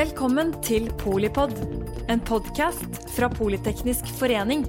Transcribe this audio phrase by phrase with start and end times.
[0.00, 1.50] Velkommen til Polipod,
[2.08, 4.62] en podkast fra Politeknisk forening.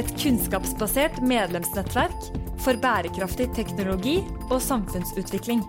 [0.00, 2.30] Et kunnskapsbasert medlemsnettverk
[2.64, 4.14] for bærekraftig teknologi
[4.46, 5.60] og samfunnsutvikling.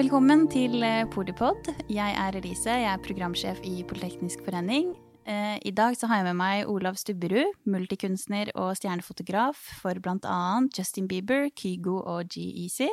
[0.00, 1.70] Velkommen til eh, Polipod.
[1.86, 4.96] Jeg er Elise, jeg er programsjef i Politeknisk forening.
[5.30, 11.06] Eh, I dag har jeg med meg Olav Stubberud, multikunstner og stjernefotograf for annet Justin
[11.06, 12.90] Bieber, Kygo og G-Easy.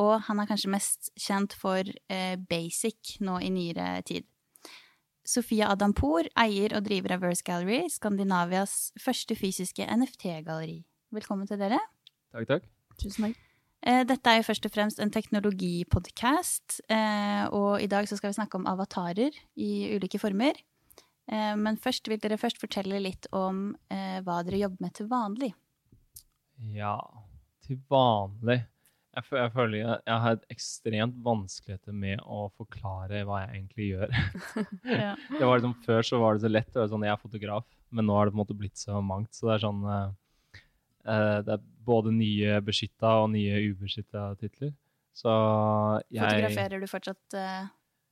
[0.00, 4.24] Og han er kanskje mest kjent for eh, Basic nå i nyere tid.
[5.22, 10.80] Sofia Adampour eier og driver av Verse Gallery, Skandinavias første fysiske NFT-galleri.
[11.14, 11.78] Velkommen til dere.
[12.32, 12.66] Takk, takk.
[12.98, 13.38] Tusen takk.
[13.82, 18.32] Eh, Dette er jo først og fremst en teknologipodkast, eh, og i dag så skal
[18.32, 20.58] vi snakke om avatarer i ulike former.
[21.28, 25.06] Eh, Men først vil dere først fortelle litt om eh, hva dere jobber med til
[25.10, 25.52] vanlig.
[26.72, 26.96] Ja,
[27.66, 28.62] til vanlig
[29.12, 33.88] Jeg, jeg føler jeg, jeg har et ekstremt vanskeligheter med å forklare hva jeg egentlig
[33.90, 34.14] gjør.
[35.02, 35.12] Ja.
[35.38, 36.72] det var liksom, Før så var det så lett.
[36.74, 39.34] Var sånn, Jeg er fotograf, men nå har det på en måte blitt så mangt.
[39.36, 40.08] Så det er sånn eh,
[41.44, 44.72] Det er både nye beskytta og nye ubeskytta titler.
[45.12, 45.32] Så
[46.08, 47.66] jeg Fotograferer du fortsatt uh,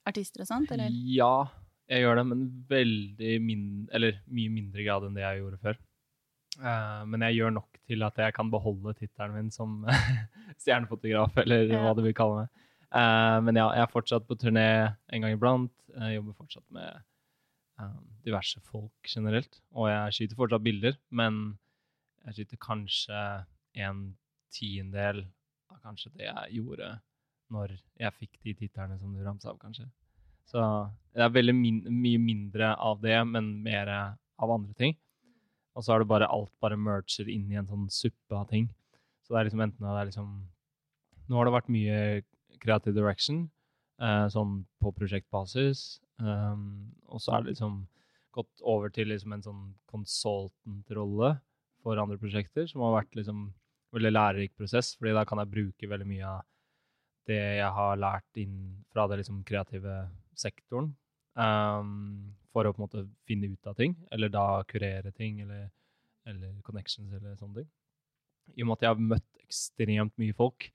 [0.08, 0.92] artister og sånt, eller?
[1.08, 1.48] Ja,
[1.88, 3.62] jeg gjør det, men veldig min,
[3.96, 5.80] eller mye mindre grad enn det jeg gjorde før.
[6.60, 9.80] Eh, men jeg gjør nok til at jeg kan beholde tittelen min som
[10.62, 12.66] stjernefotograf, eller hva du vil kalle meg.
[12.90, 14.66] Uh, men ja, jeg er fortsatt på turné
[15.14, 15.74] en gang iblant.
[15.94, 17.04] Jeg jobber fortsatt med
[17.78, 19.60] um, diverse folk generelt.
[19.78, 21.38] Og jeg skyter fortsatt bilder, men
[22.26, 23.20] jeg skyter kanskje
[23.78, 24.02] en
[24.50, 25.22] tiendedel
[25.70, 26.96] av kanskje det jeg gjorde
[27.54, 29.86] når jeg fikk de titlene som du ramsa av, kanskje.
[30.50, 30.60] Så
[31.14, 34.98] det er veldig min mye mindre av det, men mer av andre ting.
[35.80, 38.66] Og så er det bare alt bare merger inn i en sånn suppe av ting.
[39.24, 40.32] Så det er liksom enten det er liksom
[41.30, 41.98] Nå har det vært mye
[42.60, 43.44] creative direction,
[44.02, 46.00] eh, sånn på prosjektbasis.
[46.18, 47.84] Um, og så er det liksom
[48.34, 49.60] gått over til liksom en sånn
[49.92, 51.36] consultant-rolle
[51.84, 53.46] for andre prosjekter, som har vært liksom
[53.94, 56.42] veldig lærerik prosess, fordi da kan jeg bruke veldig mye av
[57.30, 58.58] det jeg har lært inn
[58.90, 59.96] fra det liksom kreative
[60.34, 60.92] sektoren,
[61.38, 65.68] um, for å på en måte finne ut av ting, eller da kurere ting, eller,
[66.28, 67.70] eller connections, eller sånne ting.
[68.56, 70.66] I og med at jeg har møtt ekstremt mye folk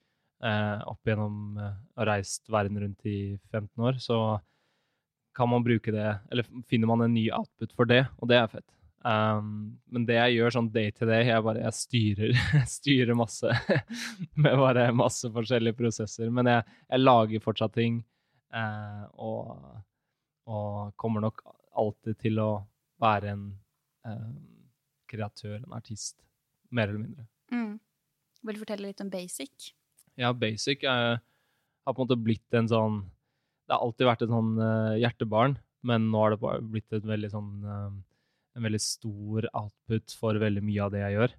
[0.44, 4.20] eh, opp gjennom eh, og reist verden rundt i 15 år, så
[5.36, 8.48] kan man bruke det, eller finner man en ny output for det, og det er
[8.54, 8.70] fett.
[9.06, 12.38] Um, men det jeg gjør sånn day to day, jeg bare jeg styrer,
[12.78, 13.52] styrer masse
[14.42, 16.32] med bare masse forskjellige prosesser.
[16.32, 18.00] Men jeg, jeg lager fortsatt ting,
[18.56, 19.52] eh, og,
[20.50, 21.44] og kommer nok
[21.80, 22.50] alltid til å
[23.02, 23.44] være en
[24.08, 24.30] eh,
[25.10, 26.16] kreatør, en artist,
[26.74, 27.26] mer eller mindre.
[27.52, 27.76] Mm.
[28.46, 29.70] Vil du fortelle litt om Basic?
[30.16, 31.20] Ja, basic er,
[31.84, 33.02] har på en måte blitt en sånn
[33.66, 35.56] Det har alltid vært et sånn uh, hjertebarn,
[35.86, 37.90] men nå har det blitt et veldig sånn uh,
[38.56, 41.34] en veldig stor output for veldig mye av det jeg gjør.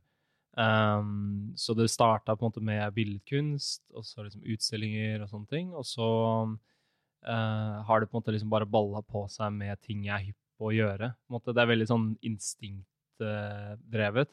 [0.58, 5.50] Um, så det starta på en måte med billedkunst, og så liksom utstillinger og sånne
[5.52, 5.72] ting.
[5.78, 6.09] Og så
[7.26, 10.28] eh, har det på en måte liksom bare balla på seg med ting jeg er
[10.30, 11.14] hypp på å gjøre.
[11.14, 14.32] På en måte, det er veldig sånn instinktdrevet.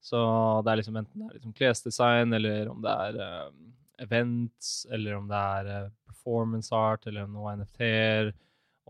[0.00, 0.20] Så
[0.64, 3.48] det er liksom enten det er liksom klesdesign, eller om det er eh,
[4.00, 8.30] events, eller om det er uh, performance art, eller noe NFT-er,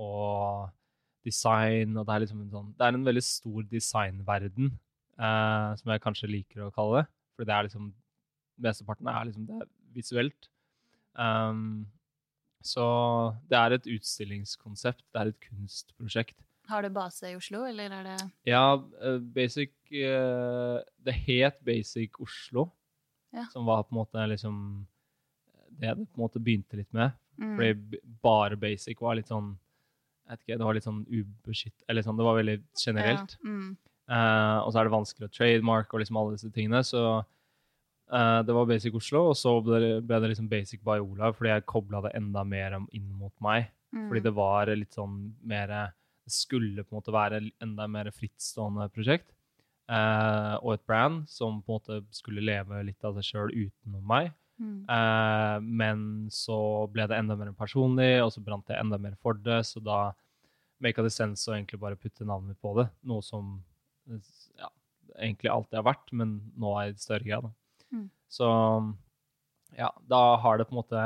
[0.00, 0.70] og
[1.26, 4.70] design, og det er liksom en sånn Det er en veldig stor designverden,
[5.20, 7.10] uh, som jeg kanskje liker å kalle det.
[7.34, 7.90] For det er liksom
[8.60, 10.48] Mesteparten er liksom det er visuelt.
[11.16, 11.86] Um,
[12.62, 12.84] så
[13.48, 16.36] det er et utstillingskonsept, det er et kunstprosjekt.
[16.70, 22.20] Har du base i Oslo, eller er det Ja, eh, Basic eh, Det het Basic
[22.20, 22.70] Oslo,
[23.32, 23.44] Ja.
[23.52, 24.86] som var på en måte liksom
[25.70, 27.12] Det det på en måte begynte litt med.
[27.38, 27.56] mm.
[27.56, 29.56] Fordi bare Basic var litt sånn
[30.28, 33.36] Jeg vet ikke, det var litt sånn ubeskytt Eller sånn, det var veldig generelt.
[33.42, 33.48] Ja.
[33.50, 33.76] Mm.
[34.10, 36.80] Uh, og så er det vanskelig å trademark og liksom alle disse tingene.
[36.82, 37.24] Så
[38.12, 41.68] eh, det var Basic Oslo, og så ble det, liksom Basic by Olav, fordi jeg
[41.70, 43.70] kobla det enda mer inn mot meg.
[43.94, 44.06] Mm.
[44.08, 48.86] Fordi det var litt sånn mer Det skulle på en måte være enda mer frittstående
[48.94, 49.32] prosjekt.
[49.90, 54.04] eh, og et brand som på en måte skulle leve litt av seg sjøl utenom
[54.06, 54.30] meg.
[54.60, 54.84] Mm.
[54.92, 59.38] Eh, men så ble det enda mer personlig, og så brant jeg enda mer for
[59.40, 60.12] det, så da
[60.80, 62.86] make det sense å egentlig bare putte navnet mitt på det.
[63.08, 63.56] Noe som
[64.60, 64.70] ja,
[65.18, 67.48] egentlig alltid har vært, men nå er i større grad.
[67.48, 67.52] Da.
[68.30, 68.48] Så
[69.76, 71.04] ja, da har det på en måte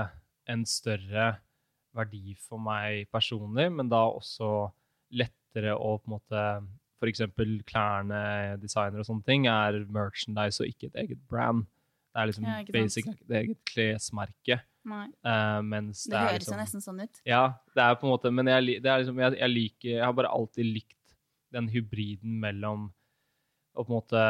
[0.51, 1.35] en større
[1.95, 4.69] verdi for meg personlig, men da også
[5.15, 6.43] lettere å på en måte
[7.05, 7.25] F.eks.
[7.69, 8.21] klærne,
[8.63, 11.67] designer og sånne ting er merchandise og ikke et eget brand.
[12.15, 14.61] Det er liksom Ja, basic er eget klesmerke.
[14.85, 15.07] Nei.
[15.25, 17.21] Uh, Det, det, høres liksom jo nesten sånn ut.
[17.27, 17.45] Ja,
[17.75, 20.29] det er på en måte Men jeg, det liksom, jeg, jeg liker Jeg har bare
[20.29, 21.15] alltid likt
[21.57, 22.91] den hybriden mellom
[23.75, 24.23] å på en måte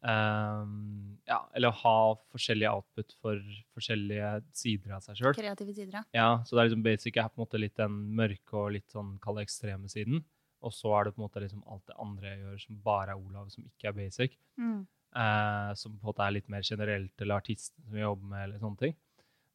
[0.00, 1.98] um, Ja, eller å ha
[2.32, 3.42] forskjellig output for
[3.76, 5.36] forskjellige sider av seg sjøl.
[5.36, 6.04] Kreative sider, ja.
[6.16, 8.88] Ja, så det er liksom basic er på en måte litt den mørke og litt
[8.92, 10.22] sånn kall ekstreme siden.
[10.64, 13.12] Og så er det på en måte liksom alt det andre jeg gjør som bare
[13.12, 14.38] er Olav, som ikke er basic.
[14.56, 14.80] Mm.
[15.16, 18.46] Uh, som på en måte er litt mer generelt, eller artisten som vi jobber med,
[18.46, 18.96] eller sånne ting.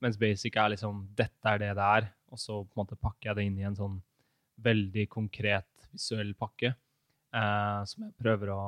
[0.02, 3.32] Mens basic er liksom dette er det det er, og så på en måte pakker
[3.32, 4.00] jeg det inn i en sånn
[4.62, 6.76] veldig konkret visuell pakke.
[7.32, 8.62] uh, som jeg prøver å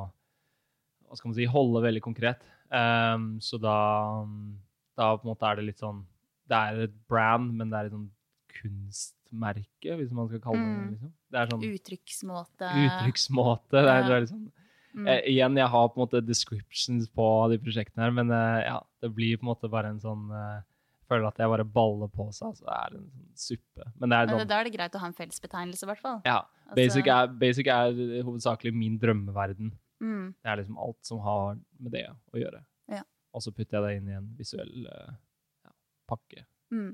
[1.13, 2.41] hva skal man si, holde veldig konkret.
[2.73, 3.77] Um, så da,
[4.97, 5.99] da på en måte er det litt sånn
[6.49, 8.09] Det er et brand, men det er et sånn
[8.57, 10.89] kunstmerke, hvis man skal kalle det Mm.
[10.91, 11.13] Liksom.
[11.31, 12.71] Det er sånn Uttrykksmåte.
[12.87, 13.71] uttrykksmåte.
[13.71, 14.51] Det er, det er liksom
[14.93, 15.07] Mm.
[15.09, 18.79] Eh, igjen, jeg har på en måte descriptions på de prosjektene her, men eh, ja,
[19.01, 20.61] det blir på en måte bare en sånn eh,
[21.09, 23.87] føler at jeg bare baller på seg, så det er en sånn suppe.
[23.97, 26.03] Men det er Men sånn da er det greit å ha en fellesbetegnelse, i hvert
[26.03, 26.21] fall.
[26.27, 26.43] Ja.
[26.69, 29.73] Altså- er, basic er hovedsakelig min drømmeverden.
[30.03, 30.33] Mm.
[30.35, 32.59] Det er liksom alt som har med det å gjøre.
[32.91, 33.03] Ja.
[33.33, 35.15] Og så putter jeg det inn i en visuell eh,
[35.65, 35.73] ja,
[36.11, 36.45] pakke.
[36.73, 36.91] Mm.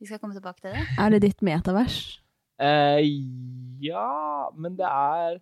[0.00, 0.84] Vi skal komme tilbake til det.
[1.02, 2.00] Er det ditt metavers?
[2.60, 3.04] Eh,
[3.84, 5.40] ja, men det er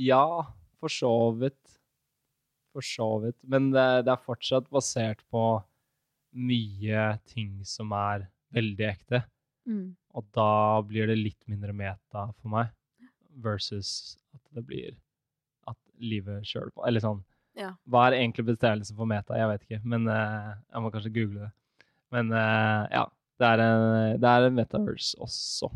[0.00, 0.46] Ja,
[0.80, 1.76] for så vidt.
[2.70, 3.40] For så vidt.
[3.42, 5.44] Men det, det er fortsatt basert på
[6.30, 9.24] mye ting som er veldig ekte.
[9.68, 9.96] Mm.
[10.14, 12.70] Og da blir det litt mindre meta for meg,
[13.42, 14.94] versus at det blir
[16.00, 17.22] livet sjøl Eller sånn
[17.58, 17.72] Ja.
[17.90, 19.34] Hva er egentlig bestemmelse for meta?
[19.36, 21.50] Jeg vet ikke, men uh, jeg må kanskje google det.
[22.14, 23.04] Men uh, ja,
[23.40, 25.68] det er en, det er en metaverse også.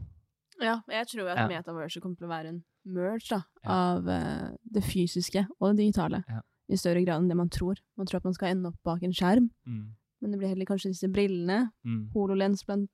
[0.62, 1.48] Ja, jeg tror at Ja.
[1.50, 3.70] metaverse kommer til å være en merge da, Ja.
[3.74, 6.22] av uh, det fysiske og det digitale.
[6.70, 7.76] I større grad enn det man tror.
[7.98, 9.92] Man tror at man skal ende opp bak en skjerm, Mm.
[10.22, 12.08] men det blir heller kanskje disse brillene, Mm.
[12.14, 12.88] HoloLens blant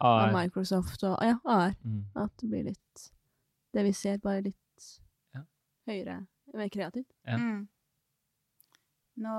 [0.00, 0.32] av.
[0.34, 1.74] Microsoft og ja, AR.
[1.86, 2.04] Mm.
[2.16, 3.10] At det blir litt
[3.72, 5.00] Det vi ser, bare litt
[5.34, 5.40] Ja.
[5.88, 6.26] høyere,
[6.58, 7.10] mer kreativt.
[7.26, 7.38] Ja.
[7.40, 7.62] Mm.
[9.24, 9.32] Nå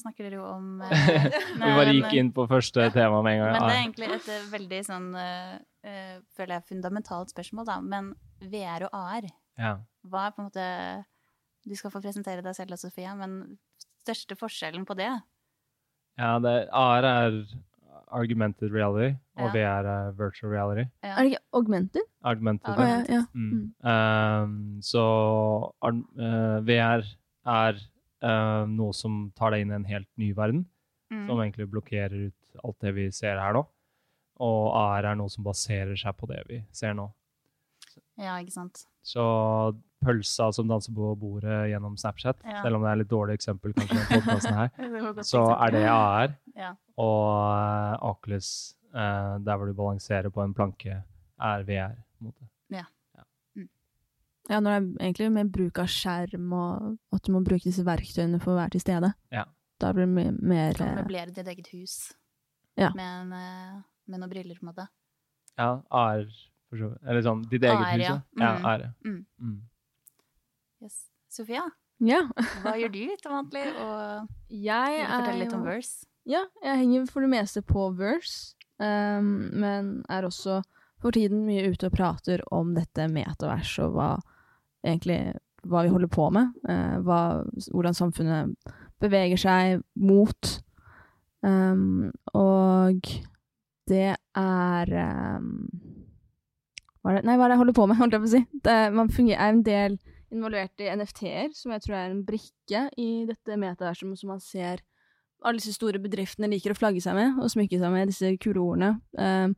[0.00, 3.52] snakker dere jo om eh, Vi bare gikk inn på første tema med en gang.
[3.52, 5.52] Men det er Ah, egentlig et eh, veldig sånn eh,
[5.86, 7.76] eh, Føler jeg fundamentalt spørsmål, da.
[7.94, 8.10] Men
[8.42, 9.28] VR og AR,
[9.60, 9.76] ja.
[10.10, 10.66] hva er på en måte
[11.64, 13.38] Du skal få presentere deg selv, Sofia, men
[14.04, 15.12] største forskjellen på det?
[16.20, 17.38] ja, det, AR er
[18.12, 19.80] argumented reality, og Ja.
[19.82, 20.88] VR er virtual reality.
[21.02, 21.14] Ja.
[21.18, 22.02] Er det ikke augmented?
[22.24, 23.12] Argumented Å, Å ja, reality.
[23.12, 23.24] ja.
[23.34, 23.74] Mm.
[24.44, 27.04] Um, så ar- eh, VR
[27.46, 27.74] er
[28.24, 30.66] uh, noe som tar deg inn i en helt ny verden,
[31.12, 31.26] Mm.
[31.28, 33.66] som egentlig blokkerer ut alt det vi ser her nå.
[34.40, 37.12] Og AR er noe som baserer seg på det vi ser nå.
[38.20, 38.84] Ja, ikke sant.
[39.02, 39.24] Så
[40.04, 42.62] pølsa som danser på bordet gjennom Snapchat, Ja.
[42.62, 44.68] selv om det er litt dårlig eksempel kanskje her,
[45.24, 45.66] så eksempel.
[45.66, 46.34] er det AR.
[46.56, 46.70] Ja.
[46.96, 47.28] Og
[47.58, 48.50] eh, Oculus,
[48.94, 51.02] eh, der hvor du balanserer på en planke,
[51.40, 51.96] er VR.
[52.20, 52.48] en måte.
[54.50, 57.80] Ja, når det er egentlig mer bruk av skjerm, og at du må bruke disse
[57.86, 59.08] verktøyene for å være til stede.
[59.32, 59.46] Ja.
[59.80, 61.94] Da blir det mer, mer Kan eh, møblere ditt eget hus
[62.76, 62.90] Ja.
[62.92, 64.86] med, en, eh, med noen briller, på en måte.
[65.56, 66.26] Ja, AR.
[66.74, 68.16] Eller sånn ditt eget hus, ja.
[68.36, 68.42] Mm.
[68.42, 68.90] ja ære.
[69.04, 69.20] Mm.
[69.40, 69.56] Mm.
[70.82, 70.98] Yes.
[71.30, 71.64] Sofia,
[72.00, 72.20] Ja.
[72.62, 73.64] hva gjør du til vanlig?
[73.80, 76.06] Og Jeg vil fortelle litt om Verse?
[76.26, 80.62] Ja, jeg henger for det meste på Verse, um, men er også
[81.02, 84.12] for tiden mye ute og prater om dette metavers og hva
[84.84, 85.34] egentlig
[85.64, 87.20] hva vi holder på med, Uh, hva,
[87.72, 88.54] hvordan samfunnet
[89.00, 90.60] beveger seg mot.
[91.44, 93.00] Um, og
[93.88, 95.68] det er ehm,
[97.04, 97.28] hva er det?
[97.28, 98.42] Nei, hva er det jeg holder på med, holdt jeg på å si?
[98.64, 100.00] Det, man fungerer, er en del
[100.34, 104.82] involvert i NFT-er, som jeg tror er en brikke i dette metaverset som man ser
[105.44, 108.62] alle disse store bedriftene liker å flagge seg med og smykke seg med disse kule
[108.62, 108.94] ordene.
[109.20, 109.52] Um,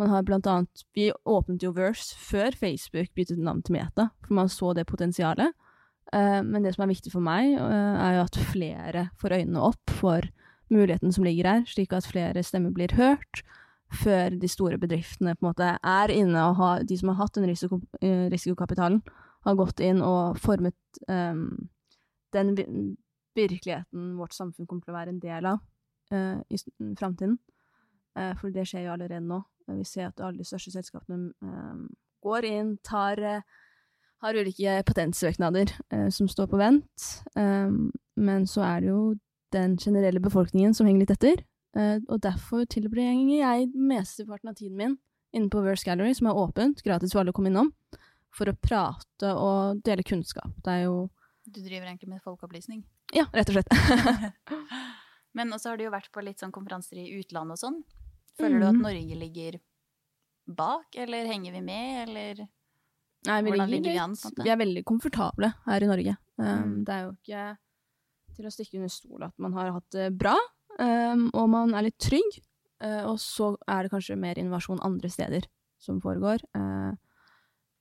[0.00, 4.36] man har blant annet Vi åpnet jo Verse før Facebook byttet navn til Meta, for
[4.36, 5.56] man så det potensialet.
[6.12, 9.64] Uh, men det som er viktig for meg, uh, er jo at flere får øynene
[9.70, 10.28] opp for
[10.70, 13.42] muligheten som ligger her, slik at flere stemmer blir hørt,
[13.90, 17.34] før de store bedriftene på en måte er inne og har De som har hatt
[17.34, 19.02] den risiko, uh, risikokapitalen,
[19.46, 21.70] har gått inn og formet um,
[22.32, 22.54] den
[23.34, 25.62] virkeligheten vårt samfunn kommer til å være en del av
[26.14, 26.60] uh, i
[26.98, 27.38] framtiden.
[28.18, 29.42] Uh, for det skjer jo allerede nå.
[29.68, 31.88] Eh, Vi ser at alle de største selskapene um,
[32.22, 33.42] går inn, tar uh,
[34.20, 37.06] har ulike patentsøknader eh, som står på vent.
[37.36, 39.02] Um, men så er det jo
[39.54, 41.44] den generelle befolkningen som henger litt etter.
[41.76, 44.98] Eh, og derfor tilbringer jeg mesteparten av tiden min
[45.32, 47.72] inne på Verse Gallery, som er åpent, gratis for alle å komme innom,
[48.34, 50.50] for å prate og dele kunnskap.
[50.64, 51.08] Det er jo
[51.46, 52.82] Du driver egentlig med folkeopplysning.
[53.14, 53.70] Ja, rett og slett.
[55.34, 57.78] Men også har du jo vært på litt sånn konferanser i utlandet og sånn.
[58.38, 58.82] Føler du at Mhm.
[58.82, 59.60] Norge ligger
[60.48, 62.48] bak, eller henger vi med, eller
[63.26, 64.42] Nei, vi, Hvordan ligger vi an, måte?
[64.42, 66.16] vi er veldig komfortable her i Norge.
[66.38, 66.84] Um, Mm.
[66.84, 67.58] Det er jo ikke
[68.34, 70.36] til å stikke under stol at man har hatt det bra,
[70.78, 72.38] og man er litt trygg.
[72.84, 75.44] uh, og så er det kanskje mer innovasjon andre steder
[75.80, 76.40] som foregår.
[76.56, 76.92] Uh,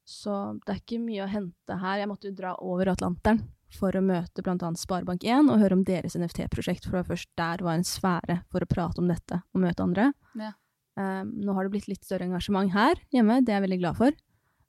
[0.10, 2.00] så det er ikke mye å hente her.
[2.02, 3.44] Jeg måtte jo dra over Atlanteren
[3.78, 4.56] for å møte bl.a.
[4.58, 8.66] Sparebank1 og høre om deres NFT-prosjekt, for det var først der var en sfære for
[8.66, 10.08] å prate om dette og møte andre.
[10.40, 10.56] Ja.
[11.00, 14.00] Um, nå har det blitt litt større engasjement her hjemme, det er jeg veldig glad
[14.02, 14.18] for.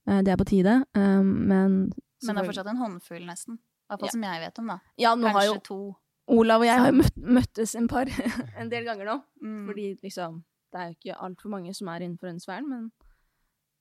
[0.04, 1.78] Uh, det er på tide, um, men
[2.20, 3.56] Men det er fortsatt en håndfull, nesten.
[3.56, 4.12] I hvert fall Ja.
[4.12, 4.78] som jeg vet om, da.
[5.00, 5.80] Ja, Kanskje jo to.
[6.28, 8.06] Olav og jeg har møtt, møttes en par
[8.60, 9.16] en del ganger nå.
[9.42, 9.66] Mm.
[9.66, 12.90] Fordi liksom Det er jo ikke altfor mange som er innenfor den sfæren, men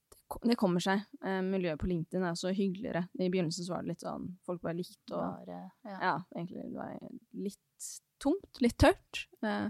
[0.09, 1.03] det, det kommer seg.
[1.25, 3.03] Eh, miljøet på LinkedIn er også hyggeligere.
[3.19, 5.97] I begynnelsen så var det litt sånn Folk bare likte og Bare, ja.
[6.01, 6.95] Ja, egentlig det var
[7.45, 7.89] litt
[8.21, 9.27] tomt, litt tørt.
[9.45, 9.69] Eh,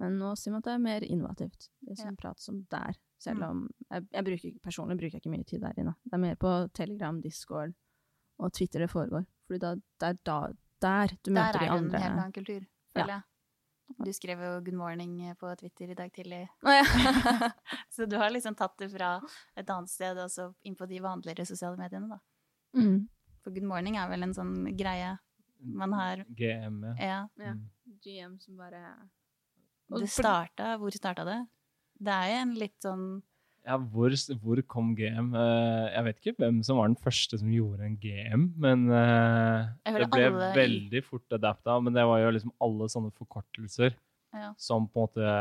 [0.00, 1.68] men nå sier man at det er mer innovativt.
[1.80, 2.96] Det som prates om der.
[3.20, 3.48] Selv Mm.
[3.48, 3.60] om
[3.90, 5.94] jeg, jeg bruker, Personlig bruker jeg ikke mye tid der inne.
[6.04, 7.72] Det er mer på Telegram, Discord
[8.38, 9.24] og Twitter det foregår.
[9.46, 10.38] Fordi da, det er da,
[10.86, 13.26] der du Der møter er det en helt annen kultur, føler jeg.
[14.02, 16.48] Du skrev jo 'good morning' på Twitter i dag tidlig.
[16.66, 16.82] Oh, ja.
[17.94, 19.20] Så du har liksom tatt det fra
[19.54, 22.18] et annet sted og så inn på de vanligere sosiale mediene, da.
[22.74, 23.08] mm.
[23.44, 25.12] For good morning er vel en sånn greie
[25.60, 26.94] man har GM, ja.
[26.98, 27.28] Ja.
[27.38, 27.52] Ja.
[27.54, 27.70] Mm.
[28.02, 28.82] GM som bare
[29.90, 31.38] Og Det starta Hvor starta det?
[31.98, 33.06] Det er jo en litt sånn
[33.66, 35.32] Ja, hvor, hvor kom GM?
[35.34, 39.96] Eh, jeg vet ikke hvem som var den første som gjorde en GM, men eh,
[39.96, 41.80] det ble alle veldig fort adapta.
[41.82, 43.96] Men det var jo liksom alle sånne forkortelser
[44.36, 44.52] Ja.
[44.60, 45.34] som på en måte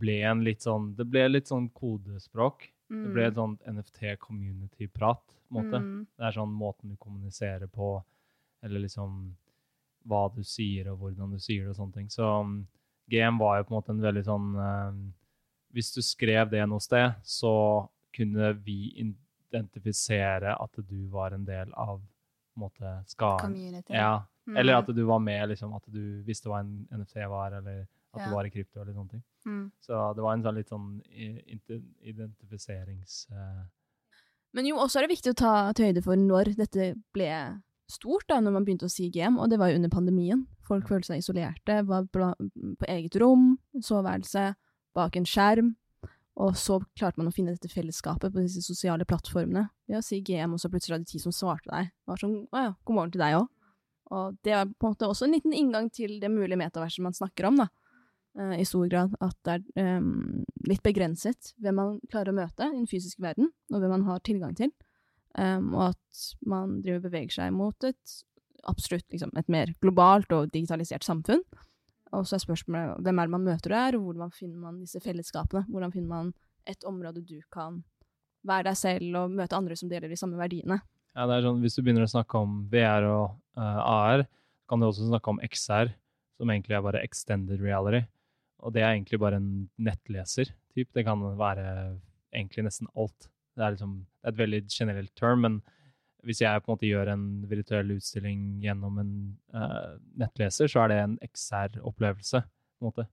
[0.00, 2.68] ble en litt sånn Det ble litt sånn kodespråk.
[2.88, 5.20] Det ble et sånt NFT-community-prat,
[5.52, 5.76] måte.
[5.76, 6.06] Mm.
[6.16, 7.98] Det er sånn måten du kommuniserer på,
[8.64, 9.34] eller liksom
[10.08, 12.08] hva du sier, og hvordan du sier det, og sånne ting.
[12.08, 12.62] Så um,
[13.12, 15.02] GM var jo på en måte en veldig sånn um,
[15.74, 17.52] Hvis du skrev det noe sted, så
[18.14, 22.08] kunne vi identifisere at du var en del av en
[22.58, 23.52] måte, skaren.
[23.52, 23.92] Community.
[23.94, 24.24] Ja.
[24.48, 24.56] Mm.
[24.56, 28.20] Eller at du var med, liksom, at du visste hva en NFT var, eller at
[28.22, 28.28] Ja.
[28.28, 29.22] du var i krypto, eller sånne ting.
[29.46, 29.70] Mm.
[29.84, 31.02] Så det var en sånn litt sånn
[32.00, 33.26] identifiserings...
[33.30, 33.66] Uh...
[34.56, 37.32] Men jo, også er det viktig å ta til høyde for når dette ble
[37.88, 40.46] stort, da, når man begynte å si GM, og det var jo under pandemien.
[40.68, 44.54] Folk følte seg isolerte, var på eget rom, soveværelse,
[44.98, 45.72] bak en skjerm,
[46.38, 50.20] og så klarte man å finne dette fellesskapet på disse sosiale plattformene ved å si
[50.22, 51.90] GM, og så plutselig var det ti som svarte deg.
[51.90, 53.48] Det var sånn, å ja, god morgen til deg òg.
[54.08, 57.16] Og det var på en måte også en liten inngang til det mulige metaverset man
[57.16, 57.68] snakker om, da.
[58.38, 59.16] Uh, I stor grad.
[59.24, 63.50] At det er um, litt begrenset hvem man klarer å møte i den fysiske verden,
[63.72, 64.72] og hvem man har tilgang til.
[65.34, 68.18] Um, og at man driver og beveger seg mot et
[68.68, 71.42] absolutt liksom, et mer globalt og digitalisert samfunn.
[72.16, 75.00] Og så er spørsmålet hvem er det man møter der, og hvordan finner man disse
[75.04, 75.66] fellesskapene?
[75.68, 76.32] Hvordan finner man
[76.68, 77.82] et område du kan
[78.48, 80.80] være deg selv og møte andre som deler de samme verdiene?
[81.14, 83.24] Ja, det er sånn, Hvis du begynner å snakke om VR og
[83.58, 84.26] uh, AR,
[84.68, 85.90] kan du også snakke om XR,
[86.38, 88.04] som egentlig er bare extended reality.
[88.62, 89.50] Og det er egentlig bare en
[89.80, 90.52] nettleser.
[90.74, 90.90] Typ.
[90.94, 91.64] Det kan være
[92.34, 93.30] egentlig nesten alt.
[93.56, 95.58] Det er, liksom, det er et veldig generelt term, men
[96.26, 99.14] hvis jeg på en måte gjør en virtuell utstilling gjennom en
[99.54, 102.42] uh, nettleser, så er det en XR-opplevelse.
[102.42, 103.06] på en måte.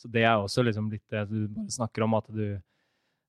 [0.00, 2.60] Så det er også liksom litt det du bare snakker om, at du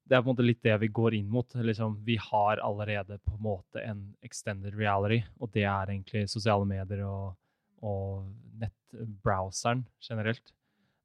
[0.03, 1.47] det er på en måte litt det vi går inn mot.
[1.55, 6.67] Liksom, vi har allerede på en måte en extended reality, og det er egentlig sosiale
[6.67, 7.37] medier og,
[7.79, 8.25] og
[8.59, 10.51] nettbrowseren generelt.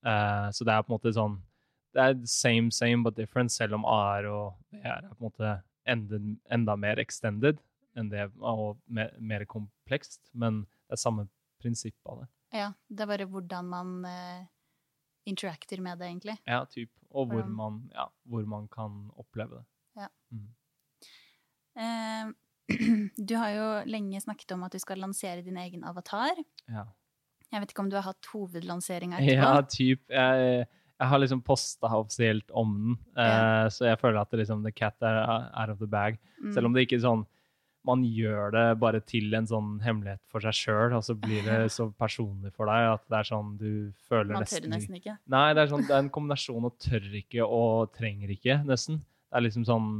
[0.02, 1.40] Uh, så det er på en måte sånn
[1.94, 5.54] Det er same, same but different, selv om AR og VR er på en måte
[5.88, 6.20] enda,
[6.54, 7.58] enda mer extended
[7.98, 11.28] enn det, og mer, mer komplekst, men det er samme
[11.62, 12.28] prinsipp av det.
[12.58, 14.44] Ja, det er bare hvordan man uh,
[15.28, 16.36] interacter med det, egentlig.
[16.48, 16.92] Ja, typ.
[17.10, 19.64] Og hvor man, ja, hvor man kan oppleve det.
[20.02, 20.08] Ja.
[20.32, 20.48] Mm.
[21.78, 22.34] Uh,
[23.28, 26.40] du har jo lenge snakket om at du skal lansere din egen avatar.
[26.68, 26.88] Ja.
[27.48, 29.40] Jeg vet ikke om du har hatt hovedlanseringa etterpå?
[29.40, 30.02] Ja, typ.
[30.12, 30.66] Jeg,
[30.98, 34.72] jeg har liksom posta offisielt om den, eh, så jeg føler at det liksom, the
[34.74, 35.20] cat er
[35.54, 36.18] out of the bag.
[36.42, 36.52] Mm.
[36.52, 37.24] Selv om det ikke er sånn
[37.86, 41.70] Man gjør det bare til en sånn hemmelighet for seg sjøl, og så blir det
[41.72, 43.70] så personlig for deg at det er sånn du
[44.10, 45.16] føler Man nesten tør nesten ikke.
[45.34, 49.02] Nei, det er, sånn, det er en kombinasjon av tør ikke og trenger ikke, nesten.
[49.28, 49.90] Det er liksom sånn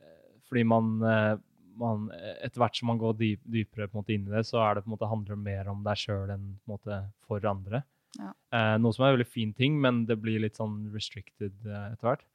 [0.00, 1.32] eh, Fordi man, eh,
[1.80, 4.62] man Etter hvert som man går dyp, dypere på en måte inn i det, så
[4.64, 7.50] er det på en måte handler mer om deg sjøl enn på en måte for
[7.50, 7.82] andre.
[8.18, 8.30] Ja.
[8.54, 11.92] Eh, noe som er en veldig fin ting, men det blir litt sånn restricted eh,
[11.92, 12.26] etter hvert.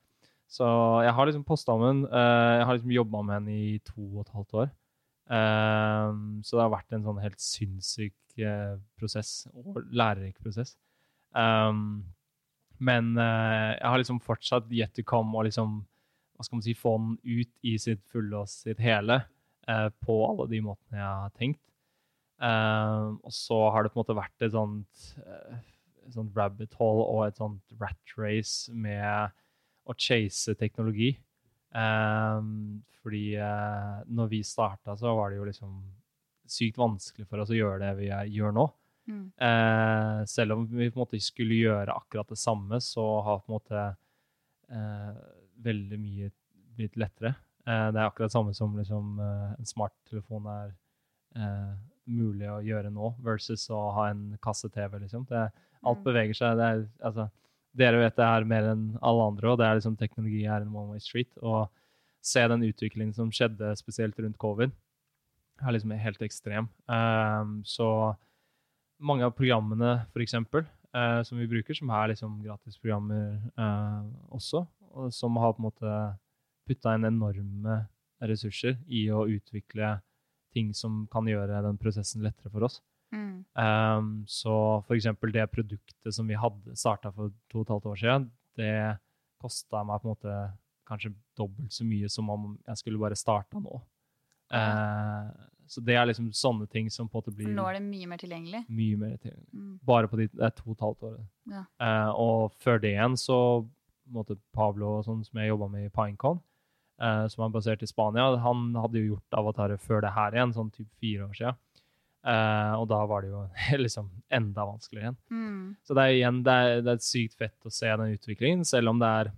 [0.49, 0.65] Så
[1.05, 2.09] jeg har liksom posta om henne.
[2.09, 4.71] eh, jeg har liksom jobba med henne i to og et halvt år.
[5.29, 10.75] Eh, så det har vært en sånn helt sinnssyk eh, prosess, og lærerik prosess.
[12.79, 15.85] Men jeg har liksom fortsatt yet to come og liksom
[16.39, 19.19] hva skal man si, få den ut i sitt fulle og sitt hele
[19.67, 21.61] på alle de måtene jeg har tenkt.
[22.39, 25.11] Og så har det på en måte vært et sånt,
[26.07, 29.35] et sånt rabbit hole og et sånt rat race med
[29.89, 31.13] å chase teknologi.
[31.69, 35.79] Um, fordi uh, når vi starta, så var det jo liksom
[36.49, 38.65] sykt vanskelig for oss å gjøre det vi gjør nå.
[39.09, 39.25] Mm.
[39.41, 43.49] Uh, selv om vi på en måte skulle gjøre akkurat det samme, så har på
[43.51, 43.85] en måte
[44.73, 45.21] uh,
[45.65, 46.31] veldig mye
[46.77, 47.35] blitt lettere.
[47.65, 50.75] Uh, det er akkurat det samme som liksom, en smarttelefon er
[52.09, 54.97] mulig å gjøre nå, versus å ha en kasse-TV.
[55.03, 55.27] Liksom.
[55.29, 55.49] Det,
[55.85, 56.05] alt Mm.
[56.07, 56.57] beveger seg.
[56.57, 57.29] Det er, altså,
[57.77, 60.73] dere vet det er mer enn alle andre, og det er liksom, teknologi er en
[60.73, 61.31] one way street.
[61.41, 61.67] Og
[62.25, 64.73] se den utviklingen som skjedde spesielt rundt covid,
[65.59, 66.69] er liksom helt ekstrem.
[66.87, 68.15] Um, så
[68.99, 74.03] mange av programmene, for eh, som vi bruker, som er liksom gratisprogrammer uh,
[74.35, 75.95] også, og som har på en måte
[76.67, 77.83] putta inn enorme
[78.19, 79.97] ressurser i å utvikle
[80.53, 82.79] ting som kan gjøre den prosessen lettere for oss.
[83.15, 83.43] Mm.
[83.57, 84.55] Um, så
[84.87, 88.27] for eksempel det produktet som vi hadde starta for to og et halvt år siden,
[88.59, 88.73] det
[89.41, 90.39] kosta meg på en måte
[90.89, 93.79] kanskje dobbelt så mye som om jeg skulle bare starta nå.
[94.49, 95.29] Uh,
[95.69, 98.07] så det er liksom sånne ting som på en måte blir nå er det mye
[98.09, 98.63] mer tilgjengelig.
[98.65, 99.49] mye mer tilgjengelig.
[99.53, 99.73] Mm.
[99.85, 101.27] Bare på de, det er to og et halvt året.
[101.53, 101.65] Ja.
[101.77, 103.39] Uh, og før det igjen så
[104.09, 106.39] måte Pablo, sånn, som jeg jobba med i Pinecon,
[107.01, 110.55] uh, som er basert i Spania, han hadde jo gjort avatarer før det her igjen,
[110.55, 111.59] sånn typ fire år siden.
[112.19, 113.43] Eh, og da var det jo
[113.85, 115.19] liksom enda vanskeligere igjen.
[115.31, 115.61] Mm.
[115.83, 118.93] Så det er igjen, det er, det er sykt fett å se den utviklingen, selv
[118.93, 119.31] om det er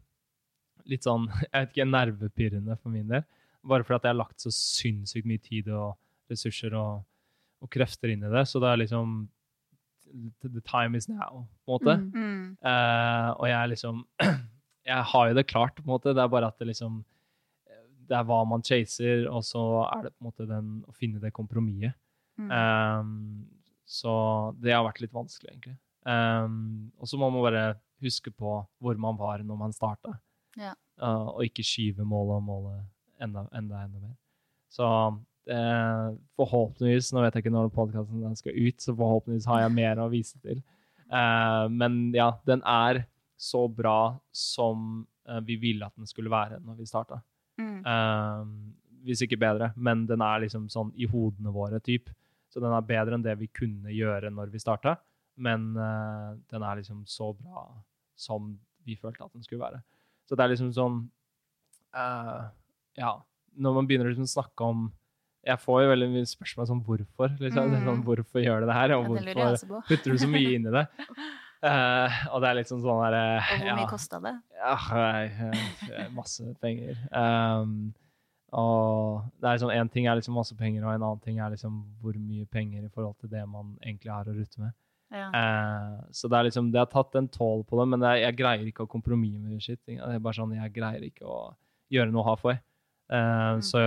[0.89, 3.27] litt sånn, jeg vet ikke, nervepirrende for min del.
[3.61, 5.93] Bare fordi jeg har lagt så sinnssykt mye tid og
[6.31, 7.03] ressurser og,
[7.61, 8.47] og krefter inn i det.
[8.49, 9.21] Så det er liksom
[10.43, 11.93] The time is now, på en måte.
[12.01, 12.09] Mm.
[12.17, 12.47] Mm.
[12.67, 14.01] Eh, og jeg er liksom
[14.81, 16.11] Jeg har jo det klart, på en måte.
[16.17, 17.03] Det er bare at det liksom
[18.09, 21.21] Det er hva man chaser, og så er det på en måte den å finne
[21.21, 21.93] det kompromisset.
[22.39, 22.51] Mm.
[22.51, 23.47] Um,
[23.85, 24.13] så
[24.61, 25.77] det har vært litt vanskelig, egentlig.
[26.07, 27.65] Um, og så må man bare
[28.01, 30.17] huske på hvor man var når man starta,
[30.59, 30.73] Ja.
[31.01, 32.81] Uh, og ikke skyve målet og målet
[33.23, 34.15] enda, enda, enda mer.
[34.71, 39.75] Så uh, forhåpentligvis, nå vet jeg ikke når podkasten skal ut, så forhåpentligvis har jeg
[39.77, 40.61] mer å vise til.
[41.11, 43.03] Uh, men ja, den er
[43.41, 47.17] så bra som eh, vi ville at den skulle være når vi starta.
[47.57, 47.79] Mm.
[49.01, 52.11] Hvis ikke bedre, men den er liksom sånn i hodene våre, typ.
[52.51, 54.97] Så den er bedre enn det vi kunne gjøre når vi starta,
[55.41, 57.63] men uh, den er liksom så bra
[58.19, 58.51] som
[58.85, 59.79] vi følte at den skulle være.
[60.27, 60.97] Så det er liksom sånn
[61.95, 62.49] uh,
[62.99, 63.13] Ja,
[63.55, 64.89] når man begynner å liksom snakke om
[65.47, 67.31] Jeg får jo veldig mye spørsmål som hvorfor.
[67.41, 67.71] Liksom.
[67.71, 68.03] Sånn, Mm.
[68.05, 70.83] hvorfor gjør du det her, og Ja, hvorfor putter du så mye inn i det?
[71.65, 73.75] Uh, og det er litt sånn sånn der, Og hvor ja.
[73.79, 74.35] mye kosta det?
[74.59, 74.75] Ja,
[75.17, 76.99] eh, masse penger.
[77.09, 77.93] Um,
[78.51, 81.53] og det er liksom, En ting er liksom masse penger, og en annen ting er
[81.53, 84.73] liksom hvor mye penger i forhold til det man egentlig har å rutte med.
[85.11, 85.27] Ja.
[85.35, 88.19] Eh, så det er liksom, det har tatt en tål på det, men det er,
[88.25, 89.79] jeg greier ikke å kompromisse med shit.
[89.87, 91.39] Det er bare sånn, Jeg greier ikke å
[91.91, 92.59] gjøre noe halfway.
[93.11, 93.79] Eh, Så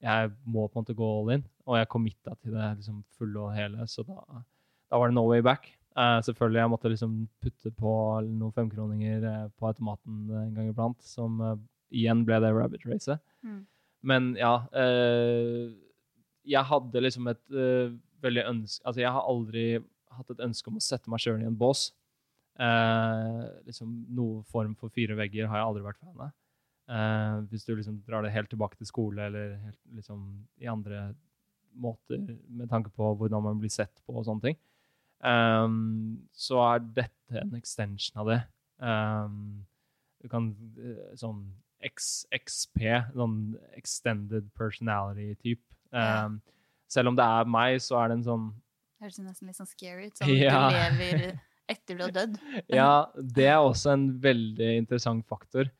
[0.00, 3.42] jeg må på en måte gå all in, og jeg committa til det liksom fulle
[3.48, 4.16] og hele, så da,
[4.90, 5.68] da var det no way back.
[5.96, 7.92] Eh, selvfølgelig, jeg måtte liksom putte på
[8.28, 11.56] noen femkroninger eh, på automaten en gang iblant, som eh,
[11.90, 13.22] igjen ble det rabbit racet.
[13.44, 13.62] Mm.
[14.06, 15.72] Men ja eh,
[16.48, 17.92] Jeg hadde liksom et eh,
[18.24, 19.64] veldig ønske Altså, jeg har aldri
[20.16, 21.90] hatt et ønske om å sette meg sjøl i en bås.
[22.60, 26.32] Eh, liksom Noe form for fire vegger har jeg aldri vært fan av.
[26.90, 30.24] Eh, hvis du liksom drar det helt tilbake til skole, eller helt liksom
[30.60, 31.12] i andre
[31.78, 34.58] måter med tanke på hvordan man blir sett på og sånne ting,
[35.22, 38.40] um, så er dette en extension av det.
[38.82, 39.62] Um,
[40.20, 40.50] du kan
[41.16, 41.44] sånn
[41.82, 42.82] X, XP,
[43.14, 45.62] sånn extended personality-type.
[45.92, 46.40] Um,
[46.90, 48.48] selv om det er meg, så er det en sånn
[49.00, 50.16] Høres nesten litt sånn scary ut.
[50.20, 50.68] Sånn Ja.
[50.68, 51.38] du lever
[51.72, 52.34] etter du har dødd.
[52.68, 55.70] Ja, det er også en veldig interessant faktor.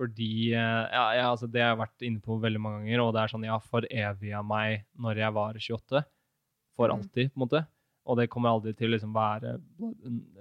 [0.00, 3.12] Fordi eh, ja, ja, altså Det har jeg vært inne på veldig mange ganger, og
[3.12, 6.02] det er sånn jeg har foreviga meg når jeg var 28.
[6.78, 6.96] For Mhm.
[6.96, 7.66] alltid, på en måte.
[8.08, 9.58] Og det kommer aldri til å liksom være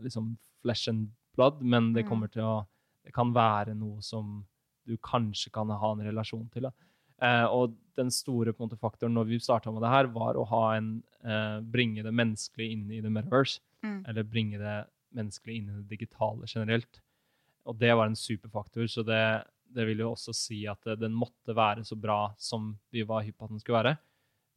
[0.01, 2.09] liksom flesh and blood, men det Mhm.
[2.09, 2.65] kommer til å
[3.03, 4.45] Det kan være noe som
[4.89, 6.69] du kanskje kan ha en relasjon til.
[7.21, 10.63] Eh, og den store måte, faktoren når vi starta med det her, var å ha
[10.77, 10.91] en,
[11.23, 14.03] eh, bringe det menneskelige inn i the metaverse Mm.
[14.09, 16.99] eller bringe det menneskelige inn i det digitale generelt.
[17.65, 21.13] Og det var en superfaktor, så det, det vil jo også si at det, den
[21.15, 23.97] måtte være så bra som vi var hypp på at den skulle være.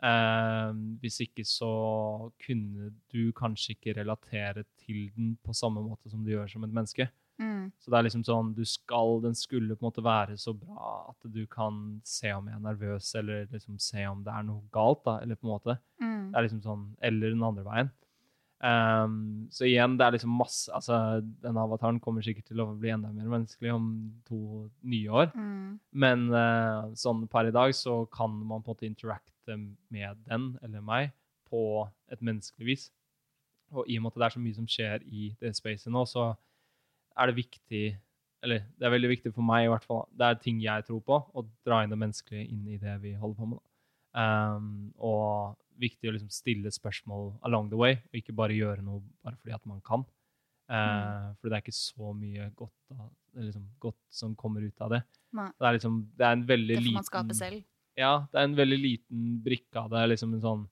[0.03, 6.25] Eh, hvis ikke så kunne du kanskje ikke relatere til den på samme måte som
[6.25, 7.07] du gjør som et menneske.
[7.43, 7.65] Mm.
[7.83, 10.93] Så det er liksom sånn, du skal, den skulle på en måte være så bra
[11.11, 14.63] at du kan se om jeg er nervøs, eller liksom se om det er noe
[14.75, 15.77] galt, da, eller på en måte.
[16.03, 16.31] Mm.
[16.31, 17.93] Det er liksom sånn, eller den andre veien.
[18.63, 22.93] Um, så igjen, det er liksom masse, altså den avataren kommer sikkert til å bli
[22.95, 23.89] enda mer menneskelig om
[24.29, 25.33] to nye år.
[25.35, 25.81] Mm.
[26.05, 29.59] Men uh, sånn per i dag så kan man på en måte interacte
[29.91, 31.11] med den eller meg
[31.51, 32.87] på et menneskelig vis.
[33.75, 36.05] Og i og med at det er så mye som skjer i det spacet nå,
[36.07, 36.31] så
[37.17, 37.83] er det viktig
[38.43, 40.01] Eller det er veldig viktig for meg, i hvert fall.
[40.19, 43.13] Det er ting jeg tror på, å dra inn det menneskelige inn i det vi
[43.15, 43.61] holder på med.
[44.19, 48.99] Um, og viktig å liksom stille spørsmål along the way, og ikke bare gjøre noe
[49.23, 50.03] bare fordi at man kan.
[50.67, 53.07] Uh, For det er ikke så mye godt, da,
[53.47, 55.03] liksom godt som kommer ut av det.
[55.37, 55.49] Nei.
[55.55, 57.63] Det er liksom, det er en veldig Det får liten man skape selv.
[57.99, 60.03] ja, det er en veldig liten brikke av det.
[60.13, 60.65] liksom en sånn,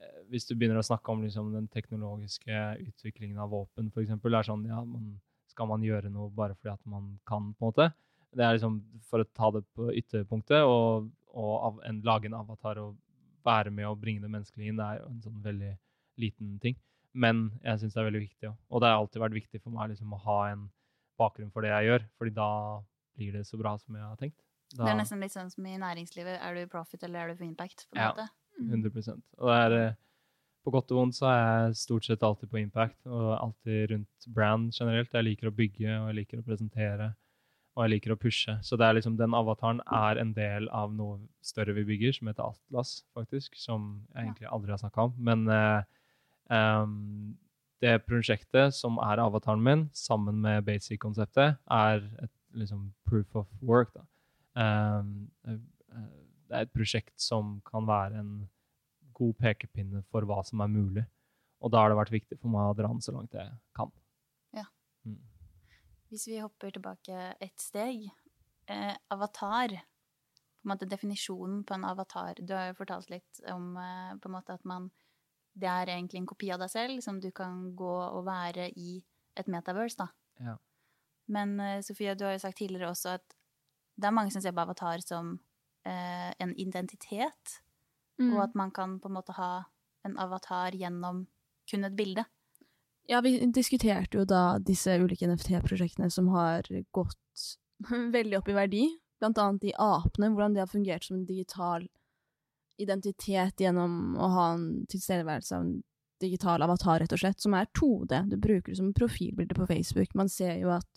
[0.00, 4.48] eh, Hvis du begynner å snakke om liksom, den teknologiske utviklingen av våpen, det er
[4.48, 5.20] sånn, ja, man,
[5.52, 7.88] skal man gjøre noe bare fordi at man kan, på en måte?
[8.32, 8.78] Det er liksom
[9.10, 12.96] for å ta det på ytterpunktet og, og av, en, lage en avatar og
[13.44, 15.72] være med og bringe det menneskelige inn, det er jo en sånn veldig
[16.22, 16.76] liten ting.
[17.12, 18.56] Men jeg syns det er veldig viktig òg.
[18.72, 20.68] Og det har alltid vært viktig for meg liksom, å ha en
[21.20, 22.48] bakgrunn for det jeg gjør, fordi da
[23.18, 24.38] blir det så bra som jeg har tenkt.
[24.72, 26.38] Da, Det er nesten litt sånn som i næringslivet.
[26.40, 27.84] Er du profit, eller er du for impact?
[27.90, 28.14] på en Ja.
[28.14, 28.28] måte?
[28.62, 29.94] 100 Og det er eh,
[30.62, 34.28] På godt og vondt så er jeg stort sett alltid på impact, og alltid rundt
[34.30, 35.10] brand generelt.
[35.10, 37.08] Jeg liker å bygge, og jeg liker å presentere,
[37.74, 38.54] og jeg liker å pushe.
[38.62, 42.30] Så det er liksom, den avataren er en del av noe større vi bygger, som
[42.30, 45.16] heter Atlas, faktisk, som jeg egentlig aldri har snakka om.
[45.18, 45.82] Men eh,
[46.54, 47.34] um,
[47.82, 53.96] det prosjektet som er avataren min, sammen med basic-konseptet, er et liksom proof of work.
[55.50, 55.60] eh,
[56.52, 58.34] det er et prosjekt som kan være en
[59.14, 61.04] god pekepinne for hva som er mulig.
[61.62, 63.92] Og da har det vært viktig for meg å dra den så langt jeg kan.
[64.56, 64.66] Ja.
[65.06, 65.20] Mm.
[66.10, 68.08] Hvis vi hopper tilbake et steg.
[68.70, 69.74] Eh, avatar.
[70.62, 72.38] På en måte Definisjonen på en avatar.
[72.38, 74.90] Du har jo fortalt litt om eh, på en måte at man
[75.52, 79.02] Det er egentlig en kopi av deg selv som du kan gå og være i
[79.36, 80.06] et metaverse, da.
[80.40, 80.54] Ja.
[81.28, 83.34] Men eh, Sofia, du har jo sagt tidligere også at
[84.00, 85.34] det er mange som ser på avatar som
[85.84, 87.58] eh, en identitet,
[88.20, 88.34] Mm.
[88.34, 89.64] og at man kan på en måte ha
[90.06, 91.24] en avatar gjennom
[91.70, 92.24] kun et bilde.
[93.10, 97.46] Ja, vi diskuterte jo da disse ulike NFT-prosjektene som har gått
[98.16, 98.84] veldig opp i verdi.
[99.22, 101.86] Blant annet de apene, hvordan de har fungert som en digital
[102.82, 105.74] identitet gjennom å ha en tilstedeværelse av en
[106.22, 108.22] digital avatar, rett og slett, som er 2D.
[108.30, 110.14] Du bruker det som profilbilde på Facebook.
[110.18, 110.88] Man ser jo at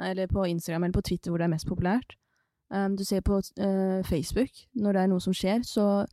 [0.00, 2.14] Eller på Instagram eller på Twitter, hvor det er mest populært.
[2.72, 6.06] Um, du ser på uh, Facebook, når det er noe som skjer, så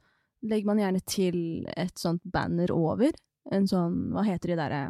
[0.46, 1.40] legger man gjerne til
[1.74, 3.16] et sånt banner over.
[3.52, 4.82] En sånn Hva heter de derre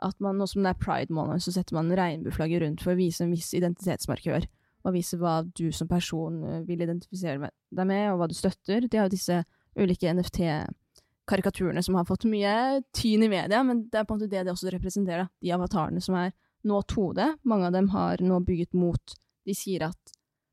[0.00, 3.24] at man, nå som det er pride-måned, så setter man regnbueflagget rundt for å vise
[3.24, 4.46] en viss identitetsmarkør,
[4.80, 8.86] og vise hva du som person eh, vil identifisere deg med, og hva du støtter.
[8.88, 9.42] De har jo disse
[9.76, 14.30] ulike NFT-karikaturene som har fått mye tyn i media, men det er på en måte
[14.32, 16.32] det de også representerer, de avatarene som er
[16.64, 17.26] nå 2D.
[17.48, 20.10] Mange av dem har nå bygget mot De sier at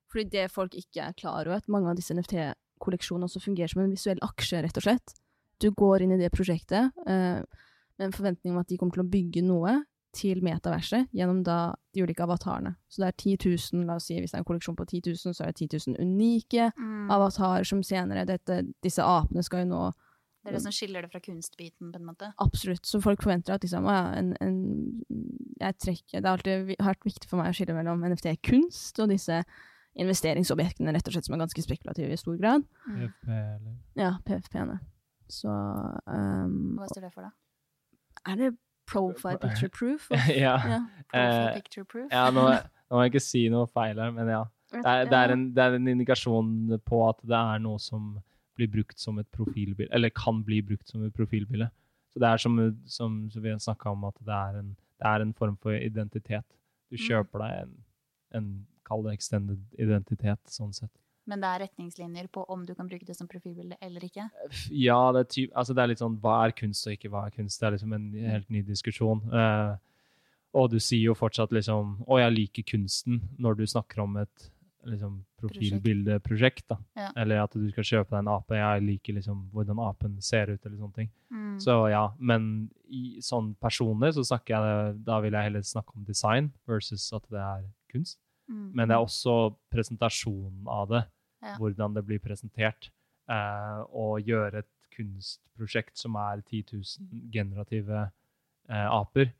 [0.08, 2.16] Fordi det folk ikke er klar over, at mange av disse
[2.78, 5.14] NFT-kolleksjonene også fungerer som en visuell aksje, rett og slett.
[5.60, 7.42] Du går inn i det prosjektet eh,
[7.98, 9.84] med en forventning om at de kommer til å bygge noe
[10.18, 12.76] til metaverset gjennom da de ulike avatarene.
[12.90, 15.02] Så det er 10 000, la oss si hvis det er en kolleksjon på 10
[15.12, 17.10] 000, så er det 10 000 unike Mm.
[17.12, 19.82] avatarer som senere dette, Disse apene skal jo nå
[20.44, 22.32] Det er det som skiller det fra kunstbiten, på en måte.
[22.40, 22.86] Absolutt.
[22.86, 25.04] Så folk forventer at liksom, å ja, en, en,
[25.60, 29.42] jeg trekker, Det har alltid vært viktig for meg å skille mellom NFT-kunst og disse
[30.02, 32.64] investeringsobjektene, rett og slett, som er ganske spekulative i stor grad.
[32.86, 34.80] PFP, eller Ja, PFP-ene.
[35.28, 37.32] Så um, Hva står det for, da?
[38.32, 38.52] Er det
[38.88, 40.08] profile picture proof?
[40.32, 40.56] Ja.
[40.64, 40.80] ja.
[41.12, 42.08] Profile Eh, picture proof?
[42.12, 44.44] ja nå, nå må jeg ikke si noe feil her, men ja.
[44.72, 48.18] Det er, det, er en, det er en indikasjon på at det er noe som
[48.58, 51.70] blir brukt som et profilbilde, eller kan bli brukt som et profilbilde.
[52.12, 52.58] Så det er som,
[52.90, 56.44] som, som vi snakka om, at det er, en, det er en form for identitet.
[56.92, 57.04] Du Mm.
[57.04, 57.72] kjøper deg en,
[58.40, 58.46] en
[58.88, 60.94] kall det extended identitet, sånn sett.
[61.28, 64.30] Men det er retningslinjer på om du kan bruke det som profilbilde eller ikke?
[64.72, 67.26] Ja, det er, typ, altså det er litt sånn hva er kunst og ikke hva
[67.28, 67.60] er kunst?
[67.60, 69.26] Det er liksom en helt ny diskusjon.
[69.34, 69.76] Uh,
[70.58, 74.48] og du sier jo fortsatt liksom Å, jeg liker kunsten, når du snakker om et
[74.88, 76.68] liksom, profilbildeprosjekt.
[76.72, 76.78] da.
[76.96, 77.10] Ja.
[77.20, 78.60] Eller at du skal kjøpe deg en ape.
[78.60, 81.10] Jeg liker liksom hvordan apen ser ut, eller sånne ting.
[81.34, 81.58] Mm.
[81.64, 86.06] Så ja, men i sånn personlig så snakker jeg Da vil jeg heller snakke om
[86.08, 88.22] design versus at det er kunst.
[88.50, 88.72] Mm.
[88.76, 89.34] Men det er også
[89.74, 91.04] presentasjonen av det.
[91.44, 91.56] Ja.
[91.60, 92.90] Hvordan det blir presentert.
[93.30, 98.06] Eh, og gjøre et kunstprosjekt som er 10 000 generative
[98.70, 99.34] eh, aper,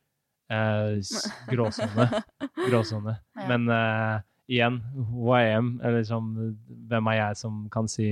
[0.52, 1.00] eh,
[1.54, 2.10] gråsone.
[2.68, 3.16] gråsone.
[3.38, 3.48] Ja.
[3.48, 4.20] Men eh,
[4.52, 6.30] igjen, who I am, eller liksom,
[6.92, 8.12] hvem er jeg som kan si,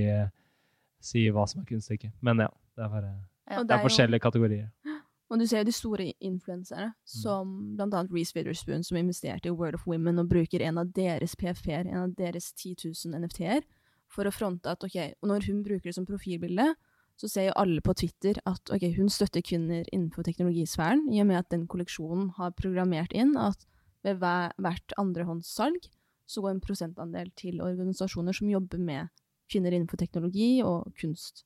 [1.00, 2.12] si hva som er kunst og ikke.
[2.24, 3.14] Men ja, det er bare
[3.46, 3.60] Ja.
[3.60, 4.68] Og det er jo- forskjellige kategorier.
[5.26, 9.54] Og du ser jo de store influenserne, som blant annet Reece Witherspoon, som investerte i
[9.54, 13.66] Word of Women og bruker en av deres PFR, en av deres 10 000 NFT-er,
[14.06, 16.68] for å fronte at ok, og når hun bruker det som profilbilde,
[17.16, 21.30] så ser jo alle på Twitter at ok, hun støtter kvinner innenfor teknologisfæren, i og
[21.30, 23.66] med at den kolleksjonen har programmert inn at
[24.06, 25.88] ved hver, hvert andrehåndssalg
[26.26, 29.10] så går en prosentandel til organisasjoner som jobber med
[29.50, 31.44] kvinner innenfor teknologi og kunst.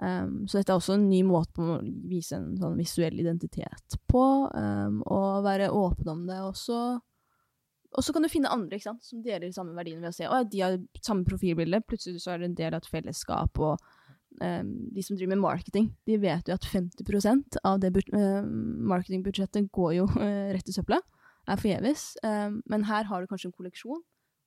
[0.00, 1.78] Um, så dette er også en ny måte å
[2.08, 6.38] vise en sånn visuell identitet på, um, og være åpen om det.
[6.40, 6.78] også.
[7.92, 10.16] og så kan du finne andre ikke sant, som deler de samme verdiene ved å
[10.16, 11.82] se at de har samme profilbilde.
[11.84, 13.58] Plutselig så er det en del av et fellesskap.
[13.60, 13.76] og
[14.40, 18.40] um, De som driver med marketing, de vet jo at 50% av det eh,
[18.94, 21.02] marketingbudsjettet går jo uh, rett i søpla.
[21.50, 22.20] Er forgjeves.
[22.70, 23.98] Men her har du kanskje en kolleksjon.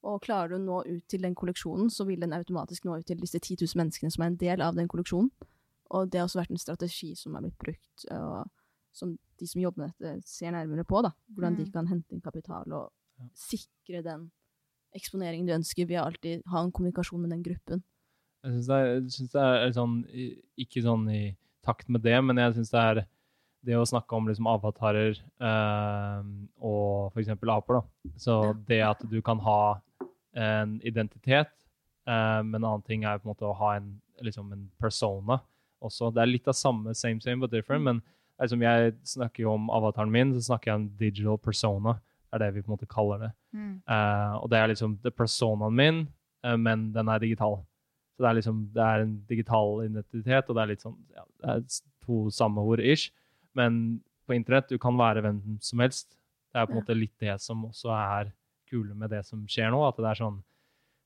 [0.05, 3.07] Og klarer du å nå ut til den kolleksjonen, så vil den automatisk nå ut
[3.09, 5.31] til disse 10 000 menneskene som er en del av den kolleksjonen.
[5.95, 8.45] Og det har også vært en strategi som er blitt brukt, og
[8.95, 11.01] som de som jobber med dette, ser nærmere på.
[11.03, 11.11] da.
[11.33, 11.71] Hvordan de Mm.
[11.73, 12.91] kan hente inn kapital og
[13.33, 14.31] sikre den
[14.95, 17.83] eksponeringen du ønsker, ved å alltid ha en kommunikasjon med den gruppen.
[18.43, 20.05] Jeg syns det, det er sånn
[20.57, 23.07] Ikke sånn i takt med det, men jeg syns det er
[23.65, 27.29] det å snakke om liksom avatarer øh, og f.eks.
[27.29, 27.81] aper, da.
[28.15, 29.81] Så det at du kan ha
[30.36, 31.52] en identitet,
[32.08, 35.39] eh, men en annen ting er på en måte å ha en, liksom en persona
[35.84, 36.12] også.
[36.13, 38.02] Det er litt av samme, same same but different, men
[38.36, 41.95] det er jeg snakker jo om avataren min, så snakker jeg om digital persona.
[42.28, 43.32] Det er det vi på en måte kaller det.
[43.56, 43.76] Mm.
[43.88, 46.02] Eh, og det er liksom det er personaen min,
[46.43, 47.62] eh, men den er digital.
[48.15, 51.24] Så det er liksom det er en digital identitet, og det er litt sånn ja,
[51.43, 53.12] det er to samme ord ish.
[53.56, 56.17] Men på internett du kan være hvem som helst.
[56.52, 58.34] Det er på en måte litt det som også er
[58.69, 59.80] kule med det som skjer nå.
[59.88, 60.41] At det er sånn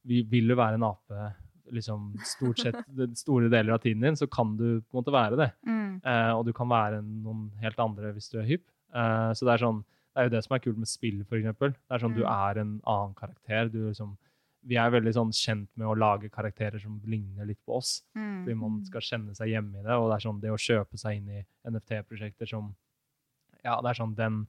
[0.08, 1.34] vi Vil du være en ape
[1.76, 2.78] liksom stort sett
[3.20, 5.50] store deler av tiden din, så kan du på en måte være det.
[5.68, 6.00] Mm.
[6.02, 8.64] Eh, og du kan være noen helt andre hvis du er hypp.
[8.96, 11.38] Eh, så det er sånn det er jo det som er kult med spill, for
[11.38, 11.76] eksempel.
[11.76, 12.32] Det er sånn du Mm.
[12.34, 13.70] er en annen karakter.
[13.70, 14.16] Du liksom,
[14.66, 18.02] vi er veldig sånn kjent med å lage karakterer som ligner litt på oss.
[18.18, 18.44] Mm.
[18.44, 19.94] Fordi man skal kjenne seg hjemme i det.
[19.96, 22.74] Og det er sånn det å kjøpe seg inn i NFT-prosjekter som
[23.64, 24.48] Ja, det er sånn den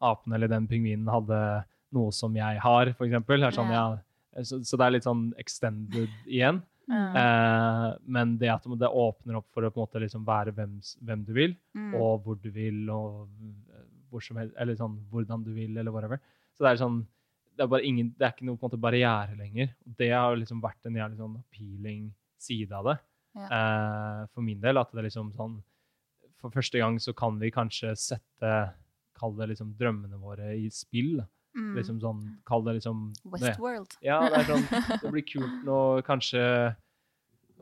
[0.00, 3.42] apen eller den pingvinen hadde noe som jeg har, for eksempel.
[3.44, 3.98] Er sånn, yeah.
[4.36, 6.62] ja, så, så det er litt sånn extended igjen.
[6.90, 7.14] Mm.
[7.16, 10.78] Eh, men det at det åpner opp for å på en måte liksom være hvem,
[11.06, 11.94] hvem du vil, Mm.
[11.96, 13.28] og hvor du vil, og
[13.72, 16.18] eh, hvor som helst, eller sånn hvordan du vil, eller whatever.
[16.56, 17.02] Så det er sånn
[17.54, 19.74] Det er bare ingen, det er ikke noe på en måte barriere lenger.
[19.86, 22.06] Og det har liksom vært en jævlig sånn appealing
[22.40, 22.94] side av det.
[23.52, 24.78] eh, for min del.
[24.80, 25.58] At det er liksom sånn
[26.40, 28.72] For første gang så kan vi kanskje sette
[29.14, 31.18] Kall det liksom drømmene våre i spill.
[31.18, 31.26] da.
[31.52, 31.74] Mm.
[31.76, 33.32] Liksom sånn Kall det liksom det.
[33.34, 33.98] Westworld.
[34.04, 34.64] Ja, det er sånn
[35.02, 36.42] Det blir kult nå kanskje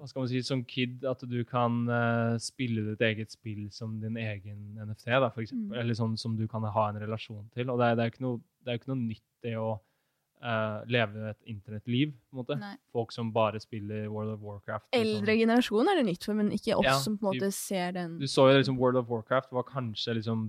[0.01, 3.99] hva skal man si, som kid, at du kan uh, spille ditt eget spill som
[4.01, 5.75] din egen NFT, da, for eksempel.
[5.75, 5.81] Mm.
[5.83, 7.69] Eller sånn som du kan ha en relasjon til.
[7.69, 9.69] Og det er, det er jo ikke, noe- det er ikke noe nytt det å
[9.77, 12.57] uh, leve et internettliv, på en måte.
[12.63, 12.73] Nei.
[12.97, 14.89] Folk som bare spiller World of Warcraft.
[14.97, 17.53] Eldre Eldre generasjon er det nytt for, men ikke oss Ja, som på en måte
[17.53, 20.49] ser den Du så jo liksom World of Warcraft var kanskje liksom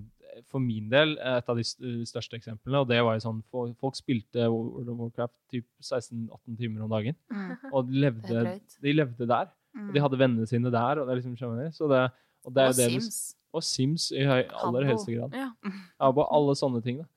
[0.50, 1.64] for min del et av de
[2.08, 2.82] største eksemplene.
[2.82, 7.18] Og det var jo sånn Folk spilte World of Warcraft typ 16-18 timer om dagen.
[7.32, 7.52] Mm.
[7.72, 8.44] Og de levde,
[8.86, 9.52] de levde der.
[9.76, 9.86] Mm.
[9.88, 11.00] Og de hadde vennene sine der.
[11.00, 11.72] Og det er liksom, skjønner?
[11.76, 12.04] Så det,
[12.44, 13.20] og, det er Og det Sims.
[13.52, 14.86] og Sims i høy, aller Habbo.
[14.92, 15.36] høyeste grad.
[15.36, 15.50] Ja.
[15.98, 17.02] Ja, på alle sånne ting.
[17.02, 17.08] da.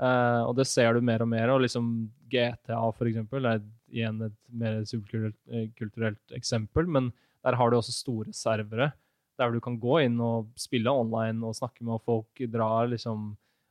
[0.00, 1.52] Uh, og det ser du mer og mer.
[1.52, 1.90] Og liksom
[2.32, 6.88] GTA, for eksempel, er igjen et mer subkulturelt eh, eksempel.
[6.88, 7.10] Men
[7.44, 8.92] der har du også store servere,
[9.40, 13.30] der du kan gå inn og spille online og snakke med folk, dra liksom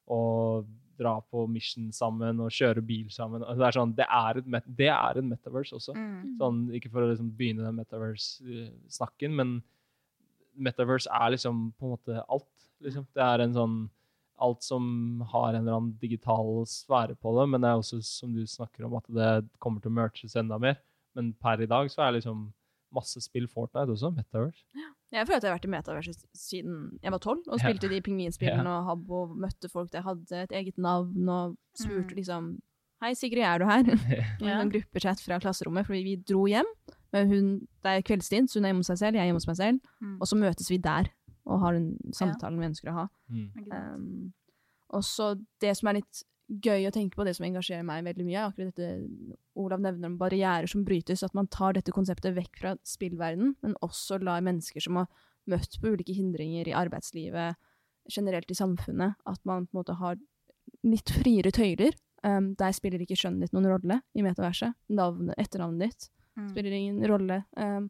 [0.09, 0.65] og
[0.99, 3.43] dra på mission sammen og kjøre bil sammen.
[3.45, 5.93] Altså, det, er sånn, det, er et, met- det er en metaverse også.
[5.95, 6.33] Mm.
[6.41, 9.53] Sånn, ikke for å liksom begynne den metaverse-snakken, men
[10.59, 12.49] metaverse er liksom på en måte alt.
[12.83, 13.07] Liksom.
[13.15, 13.79] Det er en sånn
[14.39, 14.83] Alt som
[15.33, 18.85] har en eller annen digital sfære på det, men det er også, som du snakker
[18.87, 20.77] om, at det kommer til å merges enda mer.
[21.11, 22.45] Men per i dag så er liksom
[22.95, 24.63] masse spill Fortnite også metaverse.
[25.11, 27.67] Jeg føler at jeg har vært i metaverset siden jeg var tolv, og Ja.
[27.67, 32.15] spilte de pingvinspillene og Habbo, møtte folk der hadde et eget navn, og spurte Mm.
[32.15, 32.59] liksom
[33.01, 33.83] Hei, Sigrid, er du her?
[34.41, 34.59] I Ja.
[34.61, 36.65] en gruppechat fra klasserommet, fordi vi dro hjem.
[37.13, 39.39] Men hun, det er kveldstid, så hun er hjemme hos seg selv, jeg er hjemme
[39.39, 39.79] hos meg selv.
[40.01, 40.17] Mm.
[40.21, 41.07] Og så møtes vi der
[41.45, 43.07] og har den samtalen vi ønsker å ha.
[43.29, 43.49] Mm.
[43.71, 44.33] Um,
[44.89, 48.25] og så det som er litt gøy å tenke på, det som engasjerer meg veldig
[48.25, 52.59] mye, akkurat dette Olav nevner om barrierer som brytes, at man tar dette konseptet vekk
[52.61, 55.07] fra spillverden, men også lar mennesker som har
[55.49, 57.57] møtt på ulike hindringer i arbeidslivet,
[58.09, 60.17] generelt i samfunnet at man på en måte har
[60.83, 61.93] litt friere tøyler.
[62.25, 64.73] Um, der spiller ikke skjønnet ditt noen rolle i metaverset.
[64.89, 66.09] Navnet, etternavnet ditt
[66.39, 66.49] Mm.
[66.53, 67.43] spiller ingen rolle.
[67.57, 67.89] Um,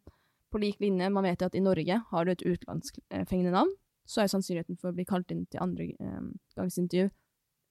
[0.49, 3.69] på lik linje, man vet at i Norge har du et utenlandsfengende navn,
[4.07, 7.11] så er sannsynligheten for å bli kalt inn til andre um, gangs intervju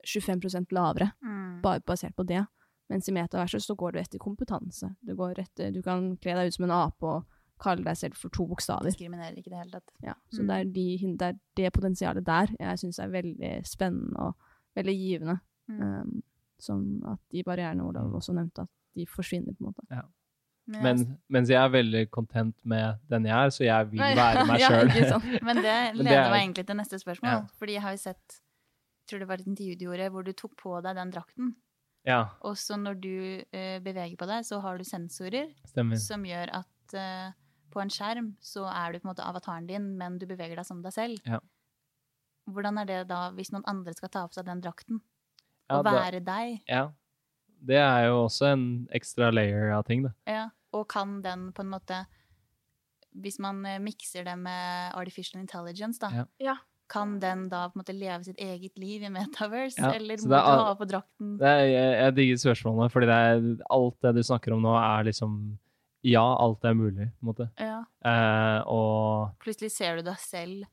[0.05, 1.61] 25 lavere, Mm.
[1.61, 2.45] bare basert på det.
[2.89, 4.95] Mens i metaverset så går du etter kompetanse.
[5.05, 7.25] Du, går etter, du kan kle deg ut som en ape og
[7.61, 8.85] kalle deg selv for to bokstaver.
[8.89, 9.91] Diskriminerer ikke det hele tatt.
[10.01, 10.47] Ja, så Mm.
[10.47, 14.35] det, er de, det er det potensialet der jeg syns er veldig spennende og
[14.75, 15.39] veldig givende.
[15.69, 15.81] Mm.
[15.81, 16.23] Um,
[16.59, 18.15] som at de barrierene Olav Mm.
[18.15, 19.85] også nevnte, at de forsvinner på en måte.
[19.91, 20.01] Ja.
[20.67, 24.59] Men, mens jeg er veldig content med den jeg er, så jeg vil være meg
[24.63, 24.87] ja, sjøl.
[24.89, 27.31] ja, men det leder er- meg egentlig til neste spørsmål.
[27.31, 27.41] Ja.
[27.57, 28.41] Fordi jeg har jo sett
[29.09, 31.51] tror det var et intervju du gjorde hvor du tok på deg den drakten.
[32.07, 35.97] ja, Og så når du uh, beveger på deg, så har du sensorer stemmer.
[35.99, 37.31] som gjør at uh,
[37.73, 40.65] på en skjerm så er du på en måte avataren din, men du beveger deg
[40.65, 41.19] som deg selv.
[41.27, 41.39] Ja.
[42.49, 45.01] Hvordan er det da hvis noen andre skal ta på seg den drakten?
[45.69, 46.63] Ja, og da- være deg?
[46.67, 46.87] Ja.
[47.61, 48.63] Det er jo også en
[48.95, 50.13] ekstra layer av ting, da.
[50.25, 50.45] Ja.
[50.73, 52.05] Og kan den på en måte
[53.19, 56.55] Hvis man eh, mikser det med artificial intelligence, da, Ja.
[56.89, 56.93] Ja.
[56.95, 59.77] kan den da på en måte leve sitt eget liv i Metaverse?
[59.77, 61.37] Ja, Eller må du ha på drakten?
[61.37, 63.45] Det er, jeg, jeg digger spørsmålene, fordi det er,
[63.77, 65.39] alt det du snakker om nå, er liksom
[66.03, 67.49] Ja, alt er mulig, på en måte.
[67.59, 67.81] Ja.
[68.07, 70.65] Eh, og Plutselig ser du deg selv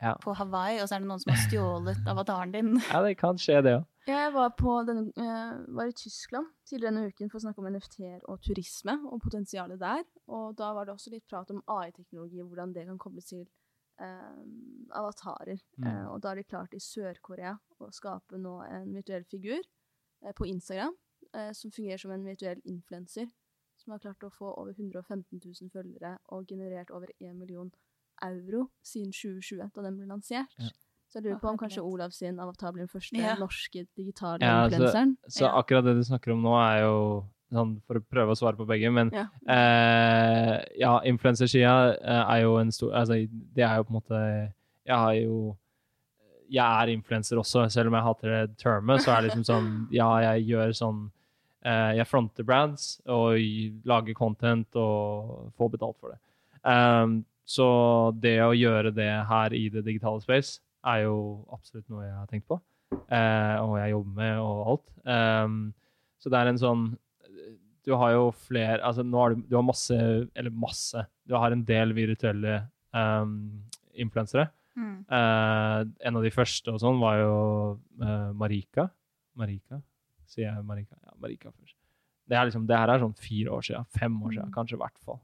[0.00, 0.14] Ja.
[0.22, 2.74] på Hawaii, og så er det noen som har stjålet avataren din.
[2.92, 3.86] ja, det kan skje, det òg.
[4.08, 7.66] Jeg var, på denne, eh, var i Tyskland tidligere denne uken for å snakke om
[7.74, 10.00] NFT-er og turisme og potensialet der.
[10.32, 13.42] Og da var det også litt prat om AI-teknologi hvordan det kan kobles til
[14.90, 15.58] avatarer.
[15.78, 15.86] Mm.
[15.86, 20.32] Eh, og da har de klart i Sør-Korea å skape nå en virtuell figur eh,
[20.36, 20.94] på Instagram
[21.34, 23.28] eh, som fungerer som en virtuell influenser.
[23.78, 27.70] Som har klart å få over 115 000 følgere og generert over 1 million
[28.26, 30.50] euro siden 2020, da den ble lansert.
[30.58, 30.70] Ja.
[31.08, 31.80] Så jeg lurer på om kanskje.
[31.86, 33.36] Olav sin avatar blir den første Ja.
[33.38, 35.16] norske digitale Ja, altså- influenseren.
[35.28, 35.54] Så Ja.
[35.62, 38.66] akkurat det du snakker om nå, er jo sånn for å prøve å svare på
[38.68, 39.26] begge, men Ja.
[39.48, 43.22] eh, ja, influensersida eh, er jo en stor Altså,
[43.54, 44.20] det er jo på en måte
[44.86, 45.56] Jeg har jo
[46.50, 49.70] Jeg er influenser også, selv om jeg hater det termet, så er det liksom sånn
[49.94, 51.00] Ja, jeg gjør sånn
[51.64, 53.36] eh, Jeg fronter brands og
[53.84, 56.18] lager content og får betalt for det.
[56.68, 62.04] Um, så det å gjøre det her i det digitale space er jo absolutt noe
[62.04, 62.58] jeg har tenkt på,
[63.08, 64.86] eh, og jeg jobber med og alt.
[65.08, 65.56] Um,
[66.20, 66.82] så det er en sånn
[67.88, 69.96] Du har jo flere Altså nå har du, du har masse
[70.36, 71.00] Eller masse.
[71.24, 72.58] Du har en del virtuelle
[72.92, 73.62] um,
[73.96, 74.48] influensere.
[74.78, 74.98] Mm.
[75.10, 77.32] Uh, en av de første og sånn var jo
[78.02, 78.84] uh, Marika.
[79.38, 79.80] Marika?
[80.28, 80.94] Sier jeg Marika?
[81.02, 81.74] Ja, Marika først.
[82.28, 83.88] Det, er liksom, det her er sånn fire år siden.
[83.96, 84.54] Fem år siden, Mm.
[84.54, 85.18] kanskje i hvert fall.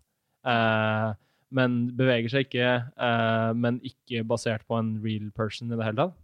[0.45, 1.13] Uh,
[1.55, 2.69] men beveger seg ikke,
[3.55, 6.17] men ikke basert på en real person i det hele tatt.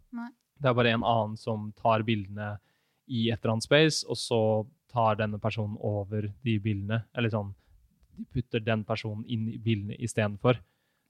[0.59, 2.49] Det er bare en annen som tar bildene
[3.07, 4.41] i et eller annet space, og så
[4.91, 7.05] tar denne personen over de bildene.
[7.17, 7.55] Eller sånn
[8.21, 10.59] De putter den personen inn i bildene istedenfor.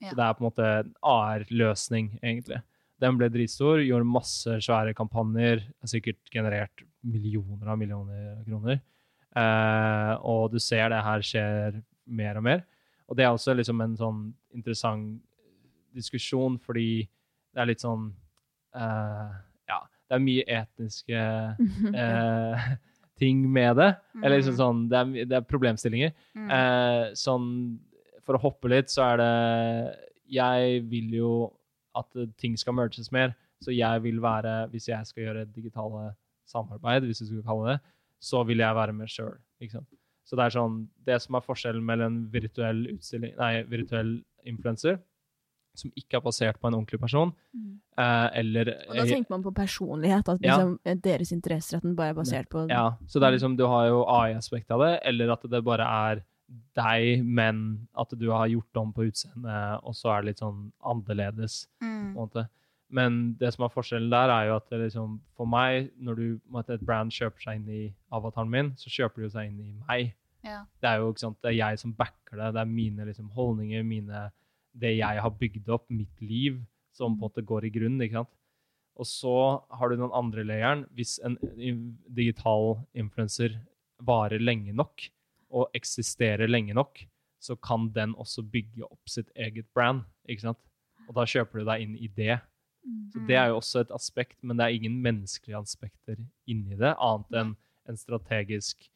[0.01, 0.09] Ja.
[0.09, 2.61] Så det er på en måte en AR-løsning, egentlig.
[3.01, 8.81] Den ble dritstor, gjorde masse svære kampanjer, har sikkert generert millioner av millioner av kroner.
[9.35, 12.63] Eh, og du ser det her skjer mer og mer.
[13.09, 14.21] Og det er også liksom en sånn
[14.55, 15.19] interessant
[15.95, 17.03] diskusjon, fordi
[17.51, 18.05] det er litt sånn
[18.77, 19.31] eh,
[19.67, 21.23] Ja, det er mye etniske
[22.03, 22.69] eh,
[23.21, 23.91] ting med det.
[24.23, 24.61] Eller liksom Mm.
[24.63, 26.11] sånn, det er, det er problemstillinger.
[26.35, 26.49] Mm.
[26.57, 27.47] Eh, sånn,
[28.25, 29.97] for å hoppe litt, så er det
[30.31, 31.31] Jeg vil jo
[31.95, 32.07] at
[32.39, 33.33] ting skal merges mer.
[33.61, 36.15] Så jeg vil være Hvis jeg skal gjøre digitale
[36.47, 37.81] samarbeid, hvis du skulle kalle det,
[38.21, 39.37] så vil jeg være med sjøl.
[40.23, 44.99] Så det er sånn Det som er forskjellen mellom en virtuell utstilling Nei, virtuell influenser,
[45.75, 47.79] som ikke er basert på en ordentlig person, Mm.
[47.97, 50.93] eh, eller Og da tenker man på personlighet, at liksom, ja.
[50.95, 53.87] deres interesser at den bare er basert på Ja, så det er liksom, du har
[53.87, 56.23] jo AI-aspektet av det, eller at det bare er
[56.75, 60.71] deg, men at du har gjort om på utseendet, og så er det litt sånn
[60.83, 61.67] annerledes.
[61.81, 62.13] Mm.
[62.13, 62.47] på en måte.
[62.91, 66.81] Men det som er forskjellen der, er jo at liksom, for meg, når du, et
[66.85, 70.13] brand kjøper seg inn i avataren min, så kjøper de jo seg inn i meg.
[70.43, 70.65] Ja.
[70.81, 72.53] Det er jo ikke sant, det er jeg som backer det.
[72.53, 74.31] Det er mine liksom, holdninger, mine,
[74.73, 76.61] det jeg har bygd opp, mitt liv,
[76.95, 78.01] som på en måte går i grunnen.
[78.03, 78.33] ikke sant?
[78.99, 79.35] Og så
[79.71, 80.85] har du den andre layeren.
[80.95, 81.37] Hvis en
[82.07, 83.57] digital influenser
[84.01, 85.07] varer lenge nok,
[85.51, 87.03] og eksisterer lenge nok,
[87.41, 90.05] så kan den også bygge opp sitt eget brand.
[90.29, 90.61] ikke sant?
[91.09, 92.39] Og da kjøper du deg inn i det.
[93.11, 96.17] Så Det er jo også et aspekt, men det er ingen menneskelige aspekter
[96.47, 97.51] inni det, annet enn
[97.89, 98.87] en strategisk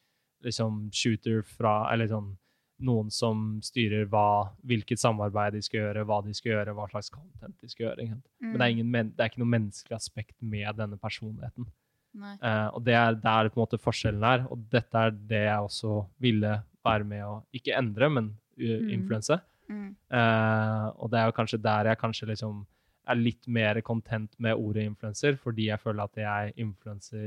[0.46, 2.38] liksom, shooter fra Eller sånn
[2.84, 7.10] noen som styrer hva, hvilket samarbeid de skal gjøre, hva de skal gjøre, hva slags
[7.10, 8.08] content de skal gjøre.
[8.12, 8.22] Mm.
[8.52, 11.70] Men det er, ingen, det er ikke noe menneskelig aspekt med denne personligheten.
[12.16, 15.66] Eh, og det er der på en måte forskjellen er, og dette er det jeg
[15.70, 16.54] også ville
[16.86, 18.90] være med å ikke endre, men uh, Mm.
[18.94, 19.40] influense.
[19.68, 19.96] Mm.
[20.14, 22.62] Uh, og det er jo kanskje der jeg kanskje liksom
[23.08, 27.26] er litt mer content med ordet influenser, fordi jeg føler at jeg influenser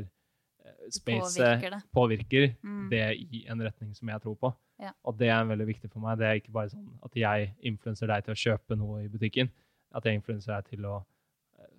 [0.64, 1.82] eh, spacet Påvirker det.
[1.94, 2.88] påvirker Mm.
[2.90, 4.54] det i en retning som jeg tror på.
[4.78, 4.92] Ja.
[5.02, 6.20] Og det er veldig viktig for meg.
[6.20, 9.50] Det er ikke bare sånn at jeg influenser deg til å kjøpe noe i butikken.
[9.96, 10.94] At jeg influenser deg til å
[11.58, 11.74] eh,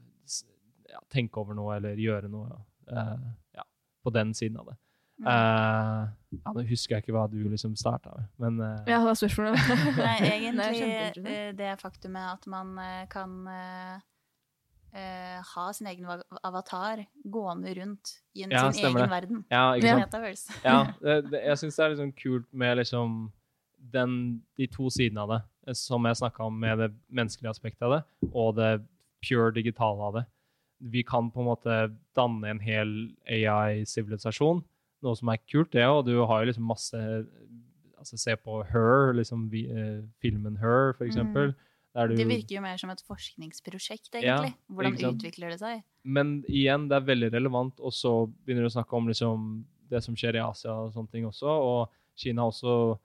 [0.91, 2.59] ja, tenke over noe eller gjøre noe
[2.91, 3.25] uh,
[3.55, 3.65] ja,
[4.03, 4.77] på den siden av det.
[5.19, 6.03] Eh,
[6.39, 8.85] ja, Nå husker jeg ikke hva du liksom starta med, men uh...
[8.87, 9.71] Ja, det var spørsmålet.
[9.99, 12.75] Nei, Det er egentlig eh, det faktumet at man
[13.11, 13.35] kan
[14.93, 16.07] eh, ha sin egen
[16.43, 19.09] avatar gående rundt i en, Ja, sin egen det.
[19.09, 19.43] verden.
[19.49, 19.65] ja,
[20.63, 20.93] Ja.
[21.01, 23.31] det, det, jeg syns det er liksom kult med liksom
[23.93, 27.85] den, de to sidene av det, eh, som jeg snakka om med det menneskelige aspektet
[27.87, 28.71] av det, og det
[29.25, 30.25] pure digitale av det.
[30.79, 31.77] Vi kan på en måte
[32.15, 32.93] danne en hel
[33.27, 34.61] AI-sivilisasjon,
[35.03, 36.05] noe som er kult, det, òg.
[36.07, 37.01] du har jo liksom masse
[37.99, 41.49] altså Se på Her, liksom vi, eh, filmen Her, for eksempel.
[41.51, 44.55] Der du, Det virker jo mer som et forskningsprosjekt, Ja, egentlig.
[44.69, 45.17] Hvordan sant?
[45.17, 45.83] utvikler det seg?
[46.03, 49.49] Men igjen, det er veldig relevant, og så begynner du å snakke om liksom,
[49.89, 52.99] det som skjer i Asia og sånne ting også, og Kina også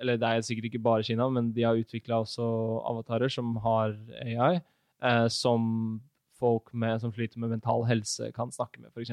[0.00, 2.44] Eller det er sikkert ikke bare Kina, men de har utvikla også
[2.88, 3.92] avatarer som har
[4.24, 4.62] AI,
[5.04, 6.00] eh, som
[6.40, 9.12] folk med, som sliter med mental helse, kan snakke med, f.eks.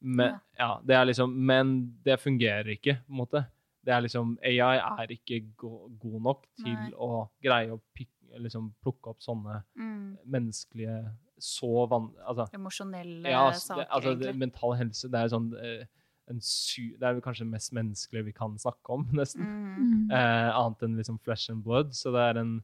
[0.00, 3.44] Men, ja, det er liksom, men det fungerer ikke, på en måte.
[3.84, 6.90] Det er liksom, AI er ikke go god nok til Nei.
[6.92, 10.18] å greie å pick- liksom, plukke opp sånne Mm.
[10.26, 10.98] menneskelige
[11.40, 12.10] så van...
[12.28, 15.86] Altså, Emosjonelle ja, altså, saker, det, altså det, mental helse, det er sånn eh,
[16.30, 19.42] en sy Det er kanskje det mest menneskelige vi kan snakke om, nesten.
[19.48, 19.78] Mm.
[19.80, 20.10] Mm.
[20.12, 21.94] Eh, annet enn liksom flesh and blood.
[21.96, 22.58] Så det er en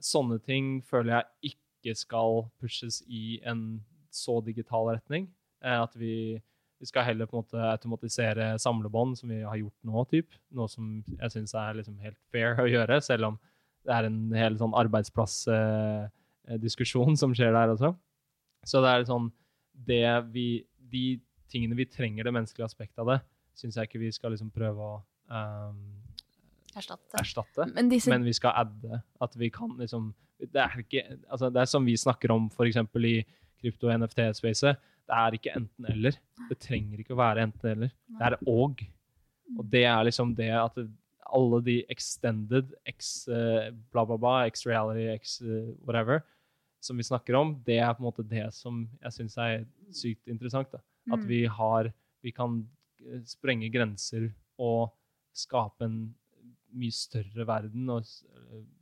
[0.00, 5.26] Sånne ting føler jeg ikke skal pushes i en så digital retning.
[5.62, 6.40] Eh, at vi,
[6.80, 10.32] vi skal heller på en måte automatisere samlebånd, som vi har gjort nå, typ.
[10.56, 13.36] Noe som jeg syns er liksom helt fair å gjøre, selv om
[13.84, 17.90] det er en hel sånn arbeidsplassdiskusjon som skjer der også.
[18.68, 19.26] Så det er sånn
[19.72, 20.04] det
[20.34, 20.48] vi
[20.90, 21.04] De
[21.50, 23.20] tingene vi trenger det menneskelige aspektet av det,
[23.58, 24.84] syns jeg ikke vi skal liksom prøve å
[25.30, 25.80] um,
[26.74, 27.14] Erstatte.
[27.18, 27.62] erstatte.
[27.74, 29.02] Men disse Men vi skal adde.
[29.22, 32.76] At vi kan liksom Det er ikke altså Det er som vi snakker om f.eks.
[32.76, 33.24] i
[33.60, 34.74] krypto- og NFT-spacet.
[35.10, 36.16] Det er ikke enten-eller.
[36.48, 37.90] Det trenger ikke å være enten-eller.
[38.14, 38.82] Det er og.
[39.58, 40.76] Og det er liksom det at
[41.30, 46.22] alle de extended, x eh, bla, bla, bla, x reality, x eh, whatever,
[46.82, 50.30] som vi snakker om, det er på en måte det som jeg syns er sykt
[50.30, 50.70] interessant.
[50.72, 50.78] da.
[51.12, 51.26] At Mm.
[51.28, 51.92] vi har
[52.22, 52.68] Vi kan
[53.00, 54.92] eh, sprenge grenser og
[55.32, 56.14] skape en
[56.72, 58.04] mye større verden og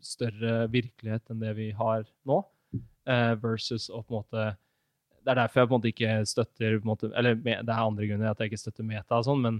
[0.03, 2.45] større virkelighet enn det vi har nå,
[3.41, 4.57] versus å på en måte
[5.29, 8.31] Det er derfor jeg på en måte ikke støtter måte, Eller det er andre grunner
[8.31, 9.59] at jeg ikke støtter meta og sånn, men,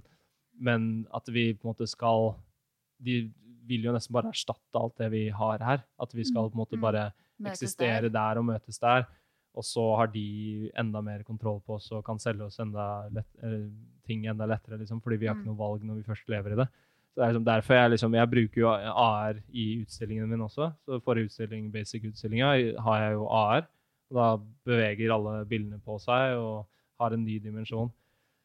[0.57, 2.31] men at vi på en måte skal
[3.05, 3.19] De
[3.69, 5.83] vil jo nesten bare erstatte alt det vi har her.
[6.01, 6.81] At vi skal på en måte Mm.
[6.81, 7.03] bare
[7.39, 7.47] mm.
[7.53, 8.15] eksistere der.
[8.17, 9.05] der og møtes der.
[9.55, 13.29] Og så har de enda mer kontroll på oss og kan selge oss enda lett,
[14.07, 15.41] ting enda lettere, liksom, fordi vi har Mm.
[15.43, 16.69] ikke noe valg når vi først lever i det.
[17.13, 20.73] Så det er liksom derfor jeg liksom, jeg bruker jo AR i utstillingene mine også.
[20.87, 23.67] Så forrige utstilling, basic-utstillinga, har jeg jo AR.
[24.09, 24.29] Og da
[24.69, 26.67] beveger alle bildene på seg og
[27.01, 27.91] har en ny dimensjon.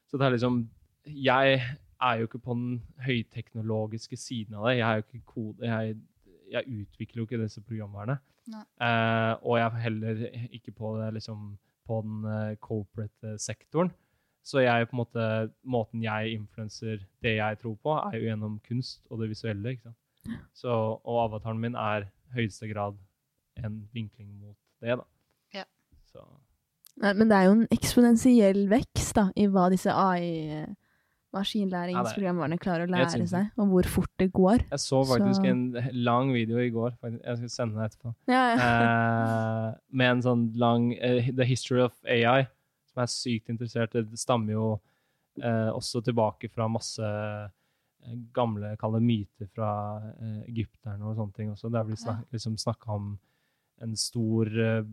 [0.10, 0.64] Så det er liksom
[1.08, 1.62] Jeg
[2.04, 4.78] er jo ikke på den høyteknologiske siden av det.
[4.78, 5.68] Jeg er jo ikke kode...
[5.68, 5.98] Jeg,
[6.52, 8.18] jeg utvikler jo ikke disse programvarene.
[8.52, 11.54] Eh, og jeg er heller ikke på det liksom
[11.88, 13.92] på den uh, corporate eh, sektoren.
[14.44, 19.22] Så jeg måte, måten jeg influenser det jeg tror på, er jo gjennom kunst og
[19.22, 19.78] det visuelle.
[20.56, 23.00] Så, og avataren min er høyeste grad
[23.60, 25.08] en vinkling mot det, da.
[26.14, 26.24] Så,
[27.02, 30.68] Nei, Men det er jo en eksponentiell vekst da, i hva disse AI
[31.34, 34.66] maskinlæringsprogrammene klarer å lære seg, og hvor fort det går.
[34.70, 36.92] jeg så faktisk Så- en lang video i går.
[37.02, 37.24] faktisk.
[37.26, 38.16] Jeg skal sende den etterpå.
[38.28, 39.70] Ja, ja.
[39.70, 42.48] eh, med en sånn lang uh, The History of AI,
[42.86, 43.92] som er sykt interessert.
[43.92, 44.80] Det stammer jo
[45.42, 51.50] eh, også tilbake fra masse eh, gamle kall myter fra uh, egypterne og sånne ting
[51.52, 51.72] også.
[51.72, 53.18] Der blir snak liksom snakka om
[53.84, 54.84] en stor uh,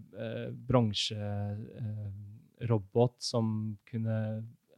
[2.60, 4.16] bronserobot som kunne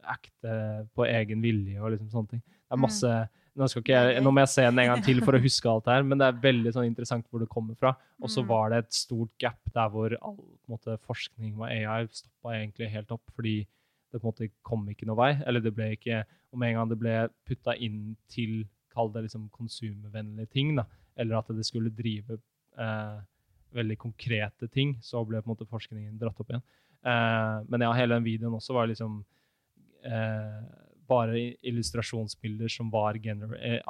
[0.03, 0.53] acte
[0.95, 2.41] på egen vilje og liksom sånne ting.
[2.43, 2.81] Det er Mm.
[2.87, 3.11] masse
[3.55, 5.93] nå, jeg, nå må jeg se den en gang til for å huske alt det
[5.93, 7.91] her, men det er veldig sånn interessant hvor det kommer fra.
[8.21, 8.47] Og så Mm.
[8.49, 13.11] var det et stort gap der hvor all måte, forskning med AI stoppa egentlig helt
[13.11, 13.65] opp, fordi
[14.11, 15.41] det på en måte kom ikke noe vei.
[15.45, 19.49] Eller det ble ikke Om en gang det ble putta inn til kall det liksom
[19.49, 20.83] konsumvennlige ting, da,
[21.17, 22.37] eller at det skulle drive
[22.77, 23.17] eh,
[23.75, 26.63] veldig konkrete ting, så ble på en måte forskningen dratt opp igjen.
[27.03, 29.21] Eh, men ja, hele den videoen også var liksom
[30.07, 30.61] eh,
[31.09, 33.83] bare illustrasjonsbilder som var AI-generated.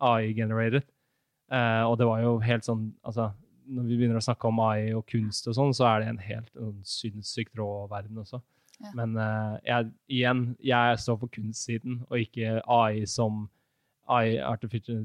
[0.00, 3.30] AI og det var jo helt sånn altså,
[3.72, 6.22] Når vi begynner å snakke om AI og kunst og sånn, så er det en
[6.24, 8.40] helt en sinnssykt rå verden også.
[8.78, 8.92] Ja.
[8.94, 13.48] Men uh, jeg, igjen, jeg står på kunstsiden, og ikke AI som
[14.08, 15.02] AI, artificial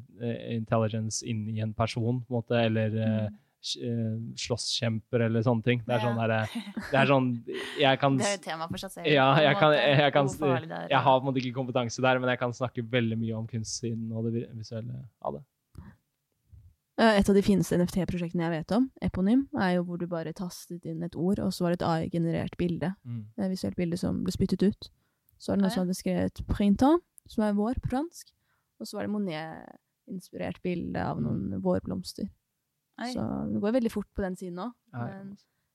[0.47, 3.31] intelligence, inn i en person, på en måte, eller uh,
[3.63, 5.81] slåsskjemper eller sånne ting.
[5.87, 7.29] Det er sånn derre Det er sånn
[7.79, 9.07] Jeg kan Det er jo tema for seg selv.
[9.09, 10.29] Ja, jeg kan, måte, jeg, kan
[10.91, 13.49] Jeg har på en måte ikke kompetanse der, men jeg kan snakke veldig mye om
[13.49, 15.43] kunstsiden og det visuelle av det.
[17.01, 20.35] Eh, Et av de fineste NFT-prosjektene jeg vet om, Eponym, er jo hvor du bare
[20.37, 22.93] tastet inn et ord, og så var det et AI-generert bilde.
[23.39, 24.91] Et visuelt bilde som ble spyttet ut.
[25.41, 25.75] Så er det noen ja.
[25.75, 27.03] som hadde skrevet 'printemps',
[27.33, 28.29] som er vår på fransk.
[28.79, 32.29] Og så var det Monet-inspirert bilde av noen vårblomster.
[33.01, 33.09] Oi.
[33.15, 34.73] Så det går veldig fort på den siden òg.
[34.93, 35.33] Men,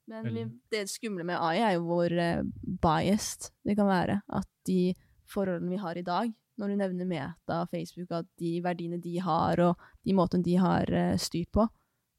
[0.08, 2.44] men vi, det skumle med AI er jo hvor uh,
[2.84, 4.20] biased det kan være.
[4.38, 4.94] At de
[5.28, 9.18] forholdene vi har i dag, når du nevner Meta og Facebook, at de verdiene de
[9.22, 11.66] har, og de måtene de har uh, styrt på,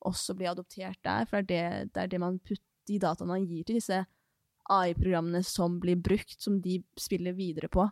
[0.06, 1.28] også blir adoptert der.
[1.30, 4.00] For det er det, det, er det man putter, de dataene man gir til disse
[4.70, 7.86] AI-programmene som blir brukt, som de spiller videre på.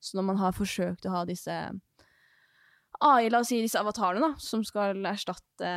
[0.00, 1.54] Så når man har forsøkt å ha disse
[3.04, 5.70] AI, la oss si disse avatarene, da, som skal erstatte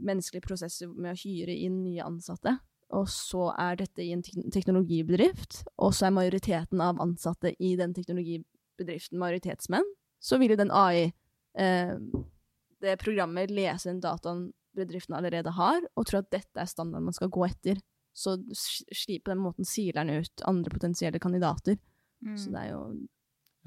[0.00, 2.56] menneskelige prosesser med å hyre inn nye ansatte,
[2.96, 7.92] og så er dette i en teknologibedrift, og så er majoriteten av ansatte i den
[7.94, 9.86] teknologibedriften majoritetsmenn,
[10.20, 11.10] så vil jo den AI,
[11.60, 11.94] eh,
[12.80, 17.16] det programmet, lese den dataen bedriften allerede har, og tro at dette er standarden man
[17.16, 17.80] skal gå etter.
[18.16, 21.78] Så på den måten siler den ut andre potensielle kandidater.
[22.24, 22.36] Mm.
[22.36, 22.82] Så det er jo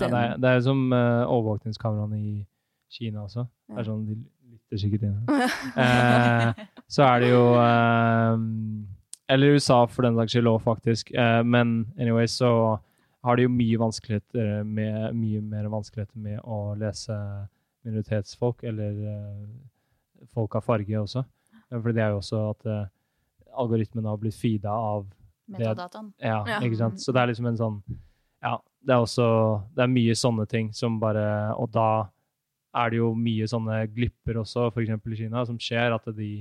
[0.01, 2.33] Ja, det, er, det er som uh, overvåkningskameraene i
[2.93, 3.47] Kina også.
[3.69, 4.15] Det er sånn, De
[4.53, 5.19] lytter sikkert inn.
[5.83, 8.35] Eh, så er det jo eh,
[9.33, 11.09] Eller USA for den saks skyld òg, faktisk.
[11.17, 12.51] Eh, men anyway, så
[13.23, 17.15] har de jo mye vanskeligheter med, mye mer vanskeligheter med å lese
[17.87, 21.23] minoritetsfolk, eller eh, folk av farge også.
[21.71, 22.85] Eh, For det er jo også at eh,
[23.59, 25.07] algoritmen har blitt feeda av
[25.51, 26.13] Metadataen.
[26.23, 26.59] ja, Ja.
[26.63, 27.01] ikke sant?
[27.03, 27.81] Så det er liksom en sånn
[28.43, 29.25] Ja, det er også
[29.75, 32.05] Det er mye sånne ting som bare Og da
[32.75, 34.89] er det jo mye sånne glipper også, f.eks.
[34.89, 36.31] i Kina, som skjer at de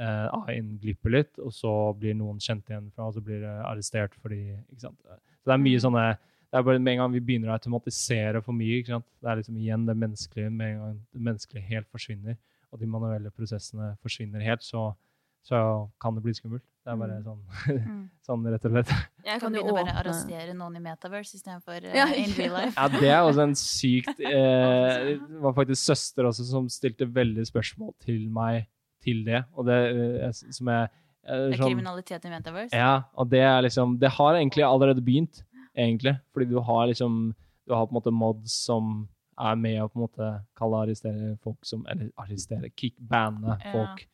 [0.00, 3.54] eh, AI-en glipper litt, og så blir noen kjent igjen fra, og så blir det
[3.68, 4.40] arrestert fordi
[4.72, 4.98] Ikke sant?
[5.04, 5.84] Så det er mye Mm.
[5.86, 6.04] sånne
[6.50, 9.06] det er bare Med en gang vi begynner å automatisere for mye, ikke sant?
[9.22, 12.36] det er liksom igjen det menneskelige Med en gang det menneskelige helt forsvinner,
[12.72, 14.94] og de manuelle prosessene forsvinner helt, så,
[15.42, 16.62] så kan det bli skummelt.
[16.84, 17.24] Det er bare Mm.
[17.24, 17.40] sånn,
[17.86, 18.04] Mm.
[18.26, 18.88] sånn rett og slett.
[19.24, 22.54] Jeg Kan kan begynne å bare arrestere noen i Metaverse istedenfor uh, Ja, in real
[22.58, 22.74] life.
[22.76, 27.44] Ja, det er også en sykt eh, Det var faktisk søster også som stilte veldig
[27.50, 28.66] spørsmål til meg
[29.04, 29.44] til det.
[29.56, 29.76] Og det
[30.24, 32.72] eh, som jeg eh, Det er sånn, kriminalitet i Metaverse.
[32.76, 35.42] Ja, og det er liksom Det har egentlig allerede begynt,
[35.76, 36.16] egentlig.
[36.32, 37.34] Fordi du har liksom
[37.68, 39.08] Du har på en måte mods som
[39.40, 44.00] er med å på en måte kalle arrestere folk som Eller arrestere, kickbande folk.
[44.00, 44.06] Ja.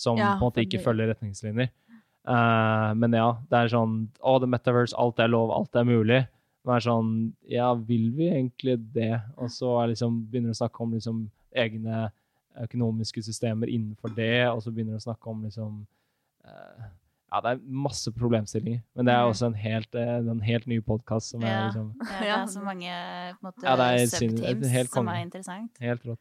[0.00, 1.70] Som Ja, på en måte ikke det- følger retningslinjer.
[2.28, 6.20] Uh, men ja, det er sånn Å, the metaverse, alt er lov, alt er mulig.
[6.66, 9.14] Det er sånn Ja, vil vi egentlig det?
[9.38, 11.22] Og så er liksom, begynner du å snakke om liksom
[11.56, 12.10] egne
[12.60, 15.86] økonomiske systemer innenfor det, og så begynner du å snakke om liksom
[16.44, 16.88] uh,
[17.32, 18.82] Ja, det er masse problemstillinger.
[18.96, 21.66] Men det er også en helt, eh, en helt ny podkast som er Ja.
[21.68, 25.08] liksom Ja, det er så mange på en måte, Ja, det er subteams helt som
[25.08, 25.70] er interessant.
[25.80, 26.18] helt rått.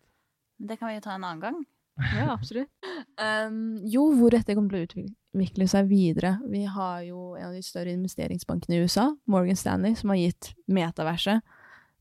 [0.61, 1.65] Det kan vi jo ta en annen gang.
[1.99, 2.71] Ja, absolutt.
[3.19, 6.37] Um, jo, hvor dette kommer til å utvikle seg videre.
[6.47, 10.53] Vi har jo en av de større investeringsbankene i USA, Morgan Stanley, som har gitt
[10.71, 11.43] metaverset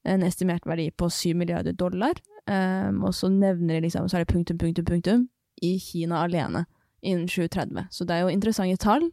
[0.06, 2.18] en estimert verdi på 7 milliarder dollar.
[2.46, 5.26] Um, og så nevner de liksom, så er det punktum, punktum, punktum,
[5.62, 6.64] i Kina alene
[7.02, 7.88] innen 2030.
[7.90, 9.10] Så det er jo interessante tall.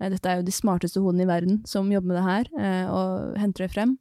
[0.00, 2.90] Eh, Dette er jo de smarteste hodene i verden som jobber med det her, eh,
[2.90, 3.98] og henter det frem.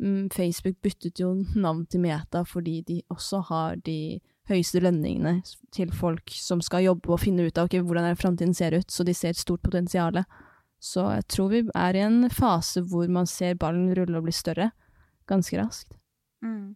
[0.00, 4.20] Mm, Facebook byttet jo navn til Meta fordi de også har de
[4.50, 5.38] høyeste lønningene
[5.74, 9.06] til folk som skal jobbe og finne ut av okay, hvordan framtiden ser ut, så
[9.06, 10.20] de ser et stort potensial.
[10.84, 14.34] Så jeg tror vi er i en fase hvor man ser ballen rulle og bli
[14.36, 14.70] større
[15.30, 15.94] ganske raskt.
[16.44, 16.74] Mm.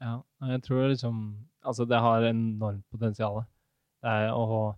[0.00, 1.18] Ja, jeg tror liksom
[1.64, 3.38] Altså, det har enormt potensial.
[4.36, 4.74] Og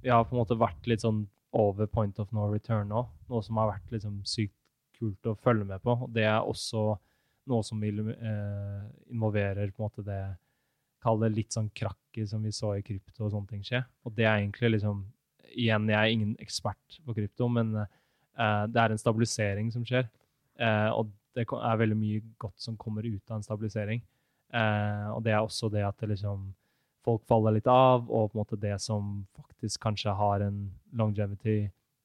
[0.00, 3.42] vi har på en måte vært litt sånn over point of no return nå, noe
[3.44, 4.56] som har vært liksom sykt
[4.96, 5.98] kult å følge med på.
[6.06, 6.94] Og det er også
[7.50, 10.22] noe som vil eh, involverer på en måte det
[11.00, 13.82] Kall det litt sånn krakket som vi så i krypto og sånne ting skje.
[14.04, 15.06] Og det er egentlig liksom
[15.50, 20.04] Igjen, jeg er ingen ekspert på krypto, men uh, det er en stabilisering som skjer.
[20.62, 23.98] Uh, og det er veldig mye godt som kommer ut av en stabilisering.
[24.54, 26.48] Uh, og det er også det at det liksom,
[27.06, 30.64] folk faller litt av, og på en måte det som faktisk kanskje har en
[30.96, 31.58] longevity,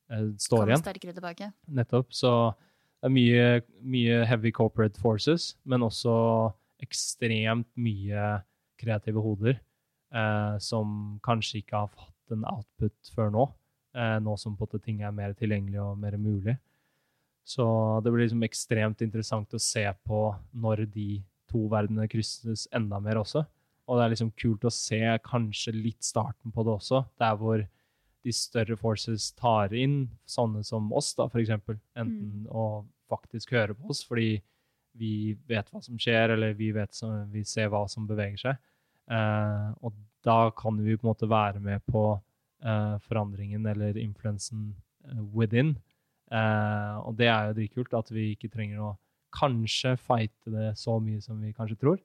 [0.10, 0.84] eh, står igjen.
[0.84, 1.52] sterkere tilbake.
[1.68, 2.14] Nettopp.
[2.14, 2.32] Så
[3.02, 3.48] det er mye,
[3.82, 6.14] mye heavy corporate forces, men også
[6.86, 8.44] ekstremt mye
[8.80, 13.46] kreative hoder eh, som kanskje ikke har hatt en output før nå,
[13.98, 16.58] eh, nå som på ting er mer tilgjengelig og mer mulig.
[17.46, 17.66] Så
[18.02, 20.22] det blir liksom ekstremt interessant å se på
[20.58, 21.22] når de
[21.52, 23.46] to verdenene krysses enda mer også.
[23.86, 27.62] Og det er liksom kult å se kanskje litt starten på det også, der hvor
[28.26, 31.78] de større forces tar inn sånne som oss, da, eksempel.
[31.94, 34.40] Enten å faktisk høre på oss, fordi
[34.96, 38.62] vi vet hva som skjer, eller vi, vet som, vi ser hva som beveger seg.
[39.12, 42.08] Eh, og da kan vi på en måte være med på
[42.66, 44.72] eh, forandringen eller influensen
[45.08, 45.76] eh, within.
[46.34, 48.96] Eh, og det er jo dritkult at vi ikke trenger å
[49.36, 52.00] kanskje fighte det så mye som vi kanskje tror.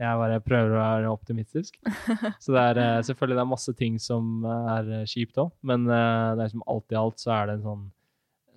[0.00, 1.76] Jeg bare prøver å være optimistisk.
[2.42, 5.84] Så det er eh, selvfølgelig det er masse ting som er eh, kjipt òg, men
[5.84, 7.84] det er som alt i alt så er det en sånn,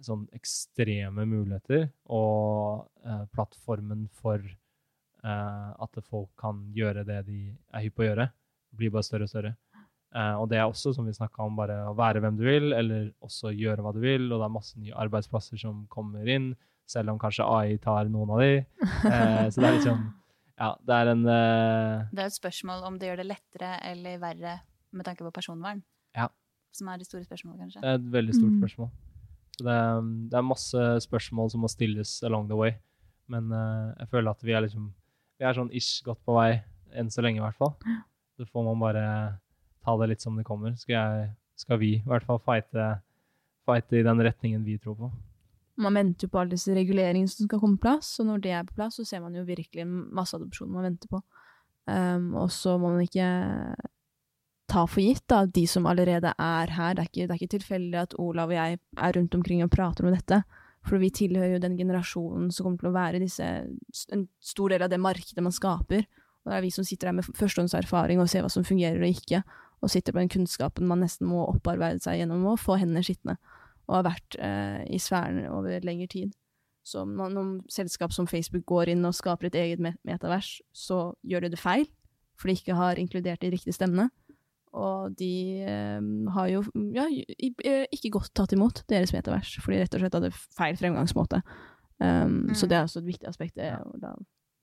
[0.06, 4.40] sånn ekstreme muligheter, og eh, plattformen for
[5.24, 7.40] eh, at folk kan gjøre det de
[7.74, 8.30] er hypp på å gjøre,
[8.74, 9.54] blir bare større og større.
[10.14, 12.74] Eh, og det er også, som vi snakka om, bare å være hvem du vil,
[12.78, 16.52] eller også gjøre hva du vil, og det er masse nye arbeidsplasser som kommer inn,
[16.86, 18.52] selv om kanskje AI tar noen av de.
[18.84, 20.04] Eh, så det er liksom
[20.60, 24.20] Ja, det er en eh, Det er et spørsmål om det gjør det lettere eller
[24.22, 24.52] verre
[24.94, 25.80] med tanke på personvern.
[26.14, 26.28] Ja.
[26.76, 27.82] Som er det store spørsmålet, kanskje.
[27.82, 28.60] Det er et veldig stort Mm.
[28.62, 28.92] spørsmål.
[29.58, 32.72] Så det, er- det er masse spørsmål som må stilles along the way.
[33.30, 34.90] Men uh, jeg føler at vi er liksom
[35.40, 36.62] Vi er sånn ish godt på vei,
[36.94, 37.74] enn så lenge i hvert fall.
[38.38, 39.04] Så får man bare
[39.84, 40.76] ta det litt som det kommer.
[40.80, 42.86] Skal, jeg, skal vi i hvert fall fighte,
[43.68, 45.10] fighte i den retningen vi tror på.
[45.82, 48.52] Man venter jo på alle disse reguleringene som skal komme på plass, og når det
[48.54, 51.20] er på plass, så ser man jo virkelig en masseadopsjon man venter på.
[51.90, 53.26] Um, og så må man ikke
[54.74, 56.98] ta for gitt da, de som allerede er her.
[56.98, 59.72] Det er ikke, det er ikke tilfeldig at Olav og jeg er rundt omkring og
[59.74, 60.42] prater om dette.
[60.84, 63.50] For vi tilhører jo den generasjonen som kommer til å være disse,
[64.12, 66.08] en stor del av det markedet man skaper.
[66.44, 69.14] Og det er vi som sitter her med førstehåndserfaring og ser hva som fungerer og
[69.14, 69.44] ikke,
[69.84, 73.38] og sitter på den kunnskapen man nesten må opparbeide seg gjennom å få hendene skitne,
[73.88, 76.34] og har vært eh, i sfæren over lengre tid.
[76.84, 81.46] Så når, noen selskap som Facebook går inn og skaper et eget metavers, så gjør
[81.46, 81.88] de det feil,
[82.36, 84.10] for de ikke har inkludert de riktige stemmene.
[84.74, 86.02] Og de eh,
[86.34, 86.64] har jo
[86.96, 87.06] ja,
[87.94, 91.44] ikke godt tatt imot deres metavers, fordi de rett og slett hadde feil fremgangsmåte.
[92.02, 92.70] Um, Så Mm.
[92.70, 93.56] det er også et viktig aspekt.
[93.56, 93.70] det
[94.02, 94.16] da.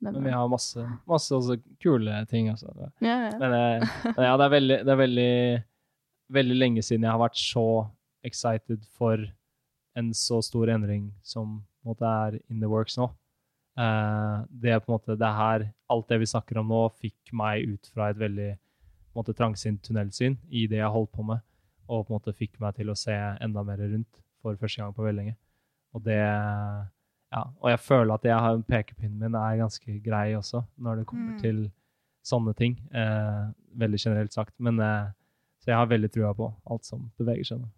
[0.03, 2.49] Men vi har masse, masse også kule ting.
[2.49, 2.73] Altså.
[3.01, 3.39] ja, ja.
[3.39, 5.65] Men, eh, men ja, det er, veldig, det er veldig,
[6.33, 7.65] veldig lenge siden jeg har vært så
[8.25, 9.17] excited for
[9.97, 13.11] en så stor endring som på en måte, er in the works nå.
[13.79, 17.33] Eh, det er på en måte det her, Alt det vi snakker om nå, fikk
[17.33, 18.51] meg ut fra et veldig
[19.19, 21.41] måte, trangsynt tunnelsyn i det jeg holdt på med,
[21.91, 24.95] og på en måte fikk meg til å se enda mer rundt for første gang
[24.95, 25.37] på veldig lenge.
[25.95, 26.21] Og det
[27.31, 31.07] ja, og jeg føler at jeg har, pekepinnen min er ganske grei også, når det
[31.07, 31.41] kommer Mm.
[31.41, 31.59] til
[32.27, 32.75] sånne ting.
[32.93, 34.55] Eh, veldig generelt sagt.
[34.59, 35.11] Men eh,
[35.63, 37.69] så jeg har veldig trua på alt som beveger seg nå.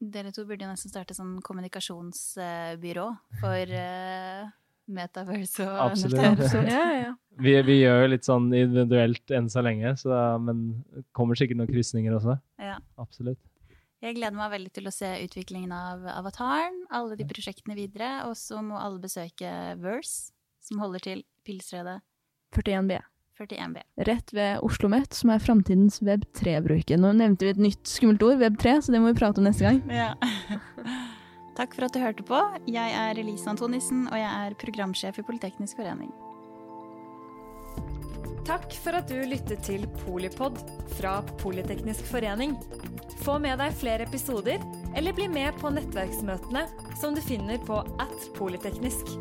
[0.00, 3.06] Dere to burde jo nesten starte sånn kommunikasjonsbyrå
[3.40, 4.50] for uh,
[4.86, 6.42] Metaverse og Absolutt.
[6.68, 7.12] Ja, ja.
[7.40, 10.12] Vi, vi gjør jo litt sånn individuelt enn så lenge, så,
[10.42, 12.36] men det kommer sikkert noen krysninger også.
[12.62, 12.76] Ja.
[13.00, 13.40] Absolutt.
[14.04, 18.36] Jeg gleder meg veldig til å se utviklingen av avataren, alle de prosjektene videre, og
[18.36, 19.48] så må alle besøke
[19.80, 22.02] Verse, som holder til Pilsredet
[22.54, 23.00] 41B.
[23.40, 23.80] 41B.
[24.06, 27.00] Rett ved Oslo Møtt som er framtidens Web 3-bruker.
[27.00, 29.48] Nå nevnte vi et nytt skummelt ord, Web 3, så det må vi prate om
[29.48, 29.82] neste gang.
[29.90, 30.12] Ja.
[31.54, 32.38] Takk for at du hørte på.
[32.66, 36.10] Jeg er Elise Antonissen, og jeg er programsjef i Politeknisk forening.
[38.44, 40.58] Takk for at du lyttet til Polipod
[40.98, 42.58] fra Politeknisk forening.
[43.22, 44.60] Få med deg flere episoder,
[44.98, 46.66] eller bli med på nettverksmøtene
[47.00, 49.14] som du finner på at polyteknisk.